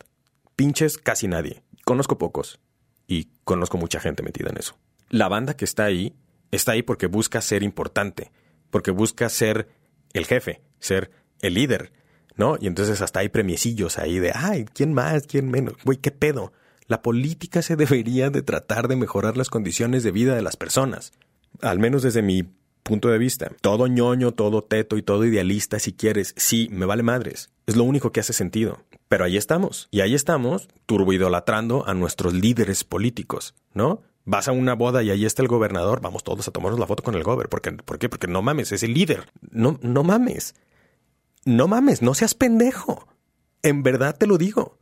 Pinches 0.54 0.96
casi 0.96 1.26
nadie. 1.26 1.64
Conozco 1.84 2.18
pocos. 2.18 2.60
Y 3.08 3.30
conozco 3.42 3.76
mucha 3.76 3.98
gente 3.98 4.22
metida 4.22 4.48
en 4.48 4.58
eso. 4.58 4.78
La 5.10 5.26
banda 5.26 5.56
que 5.56 5.64
está 5.64 5.86
ahí 5.86 6.14
está 6.52 6.72
ahí 6.72 6.82
porque 6.82 7.08
busca 7.08 7.40
ser 7.40 7.64
importante, 7.64 8.30
porque 8.70 8.92
busca 8.92 9.28
ser 9.28 9.70
el 10.12 10.24
jefe, 10.24 10.62
ser 10.78 11.10
el 11.40 11.54
líder, 11.54 11.92
¿no? 12.36 12.58
Y 12.60 12.68
entonces 12.68 13.00
hasta 13.00 13.18
hay 13.18 13.28
premiecillos 13.28 13.98
ahí 13.98 14.20
de, 14.20 14.30
ay, 14.32 14.66
¿quién 14.72 14.94
más? 14.94 15.26
¿Quién 15.26 15.50
menos? 15.50 15.74
Güey, 15.84 15.98
¿qué 15.98 16.12
pedo? 16.12 16.52
La 16.86 17.02
política 17.02 17.60
se 17.60 17.74
debería 17.76 18.30
de 18.30 18.42
tratar 18.42 18.86
de 18.86 18.94
mejorar 18.94 19.36
las 19.36 19.50
condiciones 19.50 20.04
de 20.04 20.12
vida 20.12 20.36
de 20.36 20.42
las 20.42 20.56
personas. 20.56 21.12
Al 21.60 21.80
menos 21.80 22.02
desde 22.04 22.22
mi 22.22 22.44
punto 22.84 23.08
de 23.08 23.18
vista. 23.18 23.50
Todo 23.60 23.88
ñoño, 23.88 24.32
todo 24.32 24.62
teto 24.62 24.96
y 24.96 25.02
todo 25.02 25.24
idealista 25.24 25.80
si 25.80 25.92
quieres. 25.92 26.34
Sí, 26.36 26.68
me 26.70 26.86
vale 26.86 27.02
madres. 27.02 27.50
Es 27.66 27.76
lo 27.76 27.84
único 27.84 28.12
que 28.12 28.20
hace 28.20 28.32
sentido. 28.32 28.84
Pero 29.08 29.24
ahí 29.24 29.36
estamos. 29.36 29.88
Y 29.90 30.00
ahí 30.00 30.14
estamos, 30.14 30.68
turboidolatrando 30.86 31.86
a 31.86 31.94
nuestros 31.94 32.34
líderes 32.34 32.84
políticos, 32.84 33.54
¿no? 33.74 34.02
Vas 34.24 34.48
a 34.48 34.52
una 34.52 34.74
boda 34.74 35.02
y 35.02 35.10
ahí 35.10 35.24
está 35.24 35.42
el 35.42 35.48
gobernador, 35.48 36.00
vamos 36.02 36.22
todos 36.22 36.46
a 36.46 36.50
tomarnos 36.50 36.78
la 36.78 36.86
foto 36.86 37.02
con 37.02 37.14
el 37.14 37.22
gober. 37.22 37.48
¿Por 37.48 37.62
qué? 37.62 37.72
¿Por 37.72 37.98
qué? 37.98 38.08
Porque 38.08 38.26
no 38.26 38.42
mames, 38.42 38.72
es 38.72 38.82
el 38.82 38.92
líder. 38.92 39.30
No, 39.50 39.78
no 39.82 40.04
mames. 40.04 40.54
No 41.44 41.66
mames, 41.66 42.02
no 42.02 42.12
seas 42.12 42.34
pendejo. 42.34 43.08
En 43.62 43.82
verdad 43.82 44.16
te 44.16 44.26
lo 44.26 44.36
digo 44.36 44.78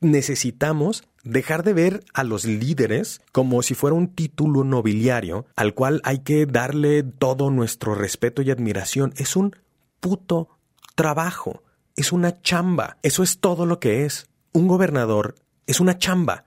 necesitamos 0.00 1.04
dejar 1.24 1.62
de 1.62 1.72
ver 1.72 2.04
a 2.12 2.24
los 2.24 2.44
líderes 2.44 3.20
como 3.32 3.62
si 3.62 3.74
fuera 3.74 3.96
un 3.96 4.14
título 4.14 4.64
nobiliario 4.64 5.46
al 5.56 5.74
cual 5.74 6.00
hay 6.04 6.20
que 6.20 6.46
darle 6.46 7.02
todo 7.02 7.50
nuestro 7.50 7.94
respeto 7.94 8.42
y 8.42 8.50
admiración. 8.50 9.14
Es 9.16 9.36
un 9.36 9.56
puto 10.00 10.48
trabajo, 10.94 11.62
es 11.96 12.12
una 12.12 12.40
chamba, 12.42 12.98
eso 13.02 13.22
es 13.22 13.38
todo 13.38 13.66
lo 13.66 13.80
que 13.80 14.04
es. 14.04 14.26
Un 14.52 14.68
gobernador 14.68 15.34
es 15.66 15.80
una 15.80 15.98
chamba, 15.98 16.44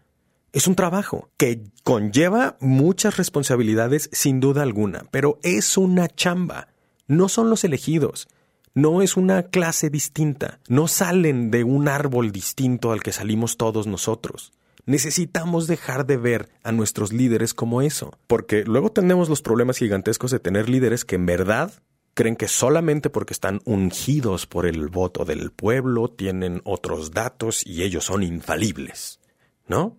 es 0.54 0.68
un 0.68 0.76
trabajo 0.76 1.30
que 1.38 1.64
conlleva 1.84 2.58
muchas 2.60 3.18
responsabilidades 3.18 4.10
sin 4.14 4.40
duda 4.40 4.62
alguna, 4.62 5.06
pero 5.12 5.40
es 5.44 5.78
una 5.78 6.08
chamba. 6.08 6.70
No 7.08 7.30
son 7.30 7.50
los 7.50 7.64
elegidos, 7.64 8.28
no 8.74 9.02
es 9.02 9.18
una 9.18 9.44
clase 9.44 9.90
distinta, 9.90 10.60
no 10.68 10.88
salen 10.88 11.52
de 11.52 11.64
un 11.64 11.88
árbol 11.88 12.32
distinto 12.32 12.92
al 12.92 13.02
que 13.02 13.12
salimos 13.12 13.58
todos 13.58 13.88
nosotros. 13.88 14.54
Necesitamos 14.86 15.68
dejar 15.68 16.06
de 16.06 16.18
ver 16.18 16.50
a 16.64 16.72
nuestros 16.72 17.14
líderes 17.14 17.54
como 17.54 17.82
eso, 17.82 18.18
porque 18.26 18.64
luego 18.64 18.92
tenemos 18.92 19.30
los 19.30 19.42
problemas 19.42 19.78
gigantescos 19.78 20.32
de 20.32 20.40
tener 20.40 20.70
líderes 20.70 21.06
que 21.06 21.16
en 21.16 21.26
verdad 21.26 21.74
creen 22.13 22.36
que 22.36 22.48
solamente 22.48 23.10
porque 23.10 23.34
están 23.34 23.62
ungidos 23.65 24.45
por 24.45 24.65
el 24.65 24.88
voto 24.88 25.26
del 25.26 25.52
pueblo 25.52 26.10
tienen 26.10 26.62
otros 26.63 27.12
datos 27.12 27.65
y 27.65 27.84
ellos 27.84 28.06
son 28.06 28.24
infalibles. 28.24 29.19
¿No? 29.67 29.98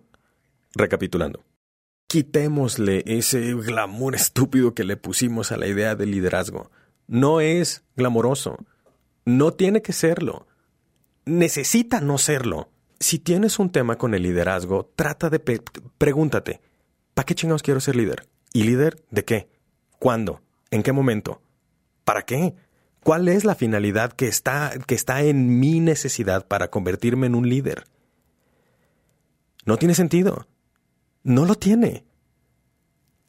Recapitulando. 0.73 1.43
Quitémosle 2.07 3.03
ese 3.05 3.53
glamour 3.53 4.15
estúpido 4.15 4.73
que 4.73 4.83
le 4.83 4.97
pusimos 4.97 5.51
a 5.51 5.57
la 5.57 5.67
idea 5.67 5.95
del 5.95 6.11
liderazgo. 6.11 6.71
No 7.07 7.41
es 7.41 7.83
glamoroso. 7.95 8.57
No 9.25 9.53
tiene 9.53 9.81
que 9.81 9.93
serlo. 9.93 10.47
Necesita 11.25 12.01
no 12.01 12.17
serlo. 12.17 12.69
Si 12.99 13.17
tienes 13.19 13.59
un 13.59 13.71
tema 13.71 13.97
con 13.97 14.13
el 14.13 14.23
liderazgo, 14.23 14.91
trata 14.95 15.29
de 15.29 15.39
pregúntate, 15.97 16.61
¿para 17.13 17.25
qué 17.25 17.33
chingados 17.33 17.63
quiero 17.63 17.79
ser 17.79 17.95
líder? 17.95 18.27
¿Y 18.53 18.63
líder 18.63 19.03
de 19.09 19.25
qué? 19.25 19.49
¿Cuándo? 19.97 20.41
¿En 20.69 20.83
qué 20.83 20.91
momento? 20.91 21.41
¿Para 22.11 22.23
qué? 22.23 22.55
¿Cuál 23.05 23.29
es 23.29 23.45
la 23.45 23.55
finalidad 23.55 24.11
que 24.11 24.27
está, 24.27 24.73
que 24.85 24.95
está 24.95 25.23
en 25.23 25.61
mi 25.61 25.79
necesidad 25.79 26.45
para 26.45 26.69
convertirme 26.69 27.27
en 27.27 27.35
un 27.35 27.47
líder? 27.47 27.85
No 29.63 29.77
tiene 29.77 29.95
sentido. 29.95 30.45
No 31.23 31.45
lo 31.45 31.55
tiene. 31.55 32.03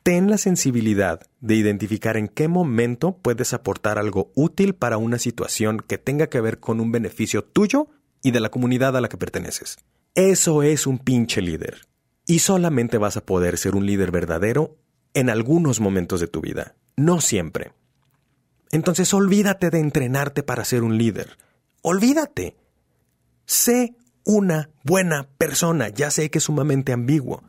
Ten 0.03 0.29
la 0.29 0.37
sensibilidad 0.37 1.21
de 1.39 1.55
identificar 1.55 2.17
en 2.17 2.27
qué 2.27 2.49
momento 2.49 3.19
puedes 3.23 3.53
aportar 3.53 4.01
algo 4.01 4.33
útil 4.35 4.75
para 4.75 4.97
una 4.97 5.21
situación 5.21 5.79
que 5.79 5.97
tenga 5.97 6.27
que 6.27 6.41
ver 6.41 6.59
con 6.59 6.81
un 6.81 6.91
beneficio 6.91 7.45
tuyo 7.45 7.87
y 8.21 8.33
de 8.33 8.41
la 8.41 8.51
comunidad 8.51 8.97
a 8.97 9.01
la 9.01 9.09
que 9.09 9.17
perteneces. 9.17 9.77
Eso 10.17 10.65
es 10.65 10.89
un 10.89 10.99
pinche 10.99 11.41
líder. 11.41 11.87
Y 12.27 12.41
solamente 12.41 12.99
vas 12.99 13.17
a 13.17 13.25
poder 13.25 13.59
ser 13.59 13.77
un 13.77 13.87
líder 13.87 14.11
verdadero 14.11 14.77
en 15.15 15.31
algunos 15.31 15.79
momentos 15.79 16.19
de 16.19 16.27
tu 16.27 16.41
vida, 16.41 16.75
no 16.97 17.21
siempre. 17.21 17.71
Entonces 18.73 19.15
olvídate 19.15 19.71
de 19.71 19.79
entrenarte 19.79 20.43
para 20.43 20.65
ser 20.65 20.83
un 20.83 20.99
líder. 20.99 21.39
Olvídate. 21.83 22.57
Sé 23.47 23.95
una 24.25 24.71
buena 24.83 25.29
persona. 25.39 25.89
Ya 25.89 26.11
sé 26.11 26.31
que 26.31 26.39
es 26.39 26.45
sumamente 26.45 26.93
ambiguo. 26.93 27.45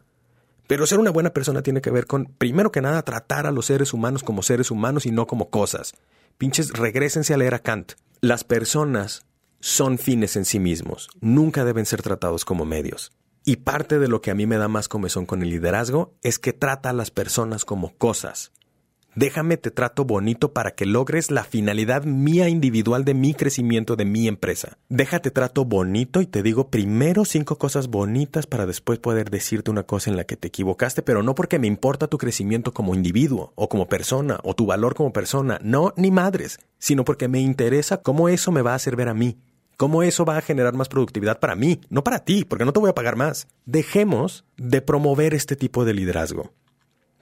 Pero 0.68 0.86
ser 0.86 1.00
una 1.00 1.12
buena 1.12 1.32
persona 1.32 1.62
tiene 1.62 1.82
que 1.82 1.92
ver 1.92 2.06
con, 2.06 2.26
primero 2.26 2.72
que 2.72 2.82
nada, 2.82 3.02
tratar 3.02 3.48
a 3.48 3.52
los 3.52 3.66
seres 3.66 3.94
humanos 3.94 4.24
como 4.24 4.44
seres 4.44 4.70
humanos 4.70 5.06
y 5.06 5.12
no 5.12 5.26
como 5.26 5.50
cosas. 5.50 5.94
Pinches, 6.38 6.72
regresense 6.72 7.34
a 7.34 7.38
leer 7.38 7.56
a 7.56 7.60
Kant. 7.60 7.94
Las 8.22 8.44
personas 8.44 9.26
son 9.60 9.98
fines 9.98 10.36
en 10.36 10.46
sí 10.46 10.60
mismos, 10.60 11.10
nunca 11.22 11.64
deben 11.64 11.86
ser 11.86 12.02
tratados 12.02 12.44
como 12.44 12.66
medios. 12.66 13.12
Y 13.46 13.58
parte 13.58 14.00
de 14.00 14.08
lo 14.08 14.22
que 14.22 14.32
a 14.32 14.36
mí 14.36 14.46
me 14.46 14.58
da 14.58 14.68
más 14.68 14.88
comezón 14.88 15.26
con 15.26 15.42
el 15.42 15.50
liderazgo 15.50 16.14
es 16.22 16.40
que 16.40 16.54
trata 16.54 16.90
a 16.90 16.94
las 16.94 17.12
personas 17.12 17.66
como 17.66 17.96
cosas. 17.98 18.52
Déjame 19.16 19.58
te 19.58 19.70
trato 19.70 20.06
bonito 20.06 20.54
para 20.54 20.72
que 20.72 20.88
logres 20.88 21.30
la 21.30 21.44
finalidad 21.44 22.04
mía 22.04 22.50
individual 22.50 23.06
de 23.06 23.14
mi 23.14 23.36
crecimiento 23.36 23.96
de 23.96 24.06
mi 24.06 24.28
empresa. 24.28 24.80
Déjate 24.90 25.30
trato 25.30 25.66
bonito 25.66 26.20
y 26.20 26.26
te 26.26 26.42
digo 26.42 26.70
primero 26.72 27.24
cinco 27.24 27.60
cosas 27.60 27.90
bonitas 27.90 28.48
para 28.48 28.66
después 28.66 28.98
poder 28.98 29.30
decirte 29.30 29.70
una 29.70 29.84
cosa 29.84 30.10
en 30.10 30.18
la 30.18 30.24
que 30.24 30.36
te 30.36 30.48
equivocaste, 30.48 31.04
pero 31.04 31.22
no 31.22 31.36
porque 31.36 31.60
me 31.60 31.68
importa 31.68 32.08
tu 32.08 32.18
crecimiento 32.18 32.74
como 32.74 32.96
individuo 32.96 33.54
o 33.54 33.70
como 33.70 33.88
persona 33.88 34.40
o 34.44 34.56
tu 34.56 34.66
valor 34.66 34.96
como 34.96 35.14
persona, 35.14 35.60
no, 35.62 35.94
ni 35.96 36.10
madres, 36.10 36.58
sino 36.80 37.06
porque 37.06 37.28
me 37.28 37.40
interesa 37.40 37.98
cómo 38.02 38.30
eso 38.30 38.52
me 38.52 38.64
va 38.64 38.72
a 38.72 38.76
hacer 38.76 38.96
ver 38.96 39.10
a 39.10 39.14
mí. 39.14 39.38
Cómo 39.78 40.02
eso 40.02 40.26
va 40.26 40.38
a 40.38 40.42
generar 40.42 40.74
más 40.74 40.90
productividad 40.90 41.40
para 41.40 41.56
mí, 41.56 41.82
no 41.90 42.04
para 42.04 42.26
ti, 42.26 42.46
porque 42.46 42.66
no 42.66 42.74
te 42.74 42.80
voy 42.80 42.90
a 42.90 42.96
pagar 42.96 43.16
más. 43.16 43.48
Dejemos 43.66 44.44
de 44.58 44.82
promover 44.82 45.36
este 45.36 45.56
tipo 45.56 45.86
de 45.86 45.94
liderazgo 45.94 46.52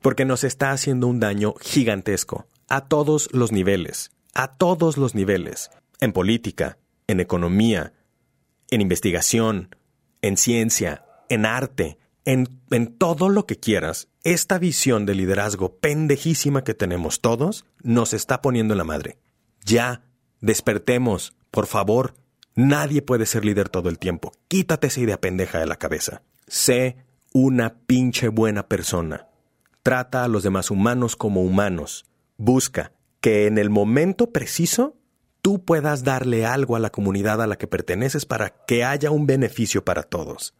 porque 0.01 0.25
nos 0.25 0.43
está 0.43 0.71
haciendo 0.71 1.07
un 1.07 1.19
daño 1.19 1.53
gigantesco 1.61 2.47
a 2.67 2.87
todos 2.87 3.29
los 3.31 3.51
niveles, 3.51 4.11
a 4.33 4.55
todos 4.55 4.97
los 4.97 5.15
niveles, 5.15 5.71
en 5.99 6.13
política, 6.13 6.77
en 7.07 7.19
economía, 7.19 7.93
en 8.69 8.81
investigación, 8.81 9.75
en 10.21 10.37
ciencia, 10.37 11.05
en 11.29 11.45
arte, 11.45 11.97
en, 12.25 12.61
en, 12.69 12.87
todo 12.97 13.29
lo 13.29 13.45
que 13.45 13.59
quieras, 13.59 14.07
esta 14.23 14.59
visión 14.59 15.05
de 15.05 15.15
liderazgo 15.15 15.77
pendejísima 15.77 16.63
que 16.63 16.73
tenemos 16.73 17.21
todos 17.21 17.65
nos 17.81 18.13
está 18.13 18.41
poniendo 18.41 18.73
en 18.73 18.77
la 18.77 18.83
madre. 18.83 19.17
Ya, 19.65 20.03
despertemos, 20.39 21.33
por 21.49 21.67
favor. 21.67 22.15
Nadie 22.55 23.01
puede 23.01 23.25
ser 23.25 23.45
líder 23.45 23.69
todo 23.69 23.89
el 23.89 23.97
tiempo. 23.97 24.33
Quítate 24.47 24.87
esa 24.87 24.99
idea 24.99 25.21
pendeja 25.21 25.59
de 25.59 25.67
la 25.67 25.77
cabeza. 25.77 26.21
Sé 26.47 26.97
una 27.33 27.75
pinche 27.85 28.27
buena 28.27 28.67
persona. 28.67 29.30
Trata 29.83 30.23
a 30.23 30.27
los 30.27 30.43
demás 30.43 30.69
humanos 30.69 31.15
como 31.15 31.41
humanos. 31.41 32.05
Busca 32.37 32.93
que 33.19 33.47
en 33.47 33.57
el 33.57 33.69
momento 33.69 34.31
preciso 34.31 34.95
tú 35.41 35.65
puedas 35.65 36.03
darle 36.03 36.45
algo 36.45 36.75
a 36.75 36.79
la 36.79 36.91
comunidad 36.91 37.41
a 37.41 37.47
la 37.47 37.57
que 37.57 37.67
perteneces 37.67 38.25
para 38.25 38.49
que 38.65 38.83
haya 38.83 39.11
un 39.11 39.25
beneficio 39.25 39.83
para 39.83 40.03
todos. 40.03 40.53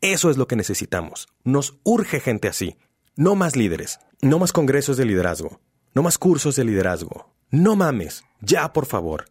Eso 0.00 0.30
es 0.30 0.36
lo 0.36 0.46
que 0.46 0.56
necesitamos. 0.56 1.28
Nos 1.44 1.78
urge 1.84 2.20
gente 2.20 2.48
así. 2.48 2.76
No 3.16 3.34
más 3.34 3.56
líderes, 3.56 4.00
no 4.20 4.38
más 4.38 4.52
congresos 4.52 4.96
de 4.96 5.04
liderazgo, 5.04 5.60
no 5.94 6.02
más 6.02 6.18
cursos 6.18 6.56
de 6.56 6.64
liderazgo. 6.64 7.32
No 7.50 7.76
mames, 7.76 8.24
ya 8.40 8.72
por 8.72 8.86
favor. 8.86 9.26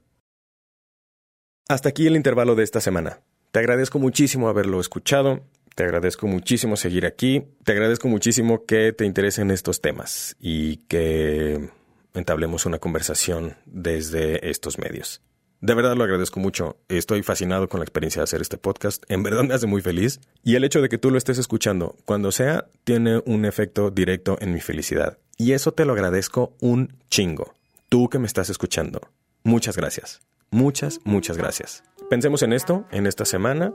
Hasta 1.67 1.89
aquí 1.89 2.06
el 2.06 2.15
intervalo 2.15 2.56
de 2.56 2.63
esta 2.63 2.82
semana. 2.82 3.22
Te 3.52 3.60
agradezco 3.60 3.98
muchísimo 3.98 4.50
haberlo 4.50 4.80
escuchado. 4.80 5.41
Te 5.76 5.84
agradezco 5.84 6.28
muchísimo 6.28 6.76
seguir 6.76 7.06
aquí. 7.06 7.44
Te 7.64 7.72
agradezco 7.72 8.08
muchísimo 8.08 8.66
que 8.66 8.94
te 8.94 9.06
interesen 9.06 9.52
estos 9.52 9.82
temas 9.82 10.36
y 10.40 10.78
que 10.88 11.70
entablemos 12.14 12.66
una 12.66 12.80
conversación 12.80 13.56
desde 13.66 14.50
estos 14.50 14.78
medios. 14.78 15.22
De 15.62 15.76
verdad 15.76 15.96
lo 15.96 16.04
agradezco 16.04 16.40
mucho. 16.40 16.78
Estoy 16.90 17.22
fascinado 17.22 17.70
con 17.70 17.80
la 17.80 17.84
experiencia 17.84 18.20
de 18.20 18.24
hacer 18.24 18.42
este 18.42 18.58
podcast. 18.58 19.04
En 19.10 19.22
verdad 19.22 19.44
me 19.44 19.54
hace 19.54 19.68
muy 19.68 19.82
feliz. 19.82 20.20
Y 20.44 20.56
el 20.56 20.64
hecho 20.64 20.82
de 20.82 20.90
que 20.90 20.98
tú 20.98 21.12
lo 21.12 21.18
estés 21.18 21.38
escuchando, 21.38 21.96
cuando 22.04 22.32
sea, 22.32 22.66
tiene 22.84 23.22
un 23.26 23.46
efecto 23.46 23.92
directo 23.92 24.38
en 24.42 24.54
mi 24.54 24.60
felicidad. 24.60 25.20
Y 25.38 25.54
eso 25.54 25.72
te 25.72 25.86
lo 25.86 25.94
agradezco 25.94 26.56
un 26.60 26.98
chingo. 27.10 27.54
Tú 27.90 28.10
que 28.10 28.20
me 28.20 28.26
estás 28.26 28.50
escuchando. 28.50 29.02
Muchas 29.44 29.78
gracias. 29.78 30.22
Muchas, 30.50 31.00
muchas 31.04 31.38
gracias. 31.38 31.84
Pensemos 32.10 32.42
en 32.42 32.54
esto, 32.54 32.86
en 32.92 33.06
esta 33.06 33.24
semana 33.24 33.74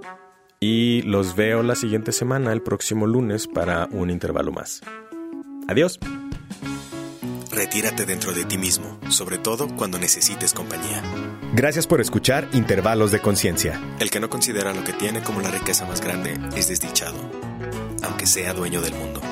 y 0.61 1.03
los 1.03 1.37
veo 1.37 1.63
la 1.63 1.75
siguiente 1.75 2.13
semana, 2.13 2.53
el 2.53 2.63
próximo 2.63 3.07
lunes, 3.07 3.47
para 3.47 3.89
un 3.91 4.11
intervalo 4.11 4.53
más. 4.53 4.83
Adiós. 5.69 5.99
Retírate 7.51 8.05
dentro 8.05 8.33
de 8.33 8.45
ti 8.45 8.59
mismo, 8.59 8.99
sobre 9.09 9.39
todo 9.39 9.69
cuando 9.77 9.99
necesites 9.99 10.53
compañía. 10.53 11.03
Gracias 11.55 11.87
por 11.87 12.01
escuchar 12.01 12.49
Intervalos 12.53 13.11
de 13.11 13.21
Conciencia. 13.21 13.81
El 13.99 14.11
que 14.11 14.21
no 14.21 14.29
considera 14.29 14.75
lo 14.75 14.85
que 14.85 14.93
tiene 14.93 15.23
como 15.23 15.41
la 15.41 15.51
riqueza 15.51 15.87
más 15.87 16.03
grande 16.03 16.39
es 16.55 16.69
desdichado, 16.69 17.17
aunque 18.03 18.27
sea 18.27 18.53
dueño 18.53 18.83
del 18.83 18.95
mundo. 18.95 19.23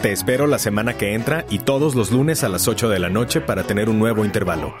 Te 0.00 0.10
espero 0.10 0.46
la 0.46 0.58
semana 0.58 0.96
que 0.96 1.14
entra 1.14 1.44
y 1.48 1.60
todos 1.60 1.94
los 1.94 2.10
lunes 2.10 2.42
a 2.44 2.48
las 2.48 2.66
8 2.66 2.88
de 2.88 2.98
la 2.98 3.08
noche 3.08 3.40
para 3.40 3.64
tener 3.64 3.88
un 3.88 3.98
nuevo 3.98 4.24
intervalo. 4.24 4.74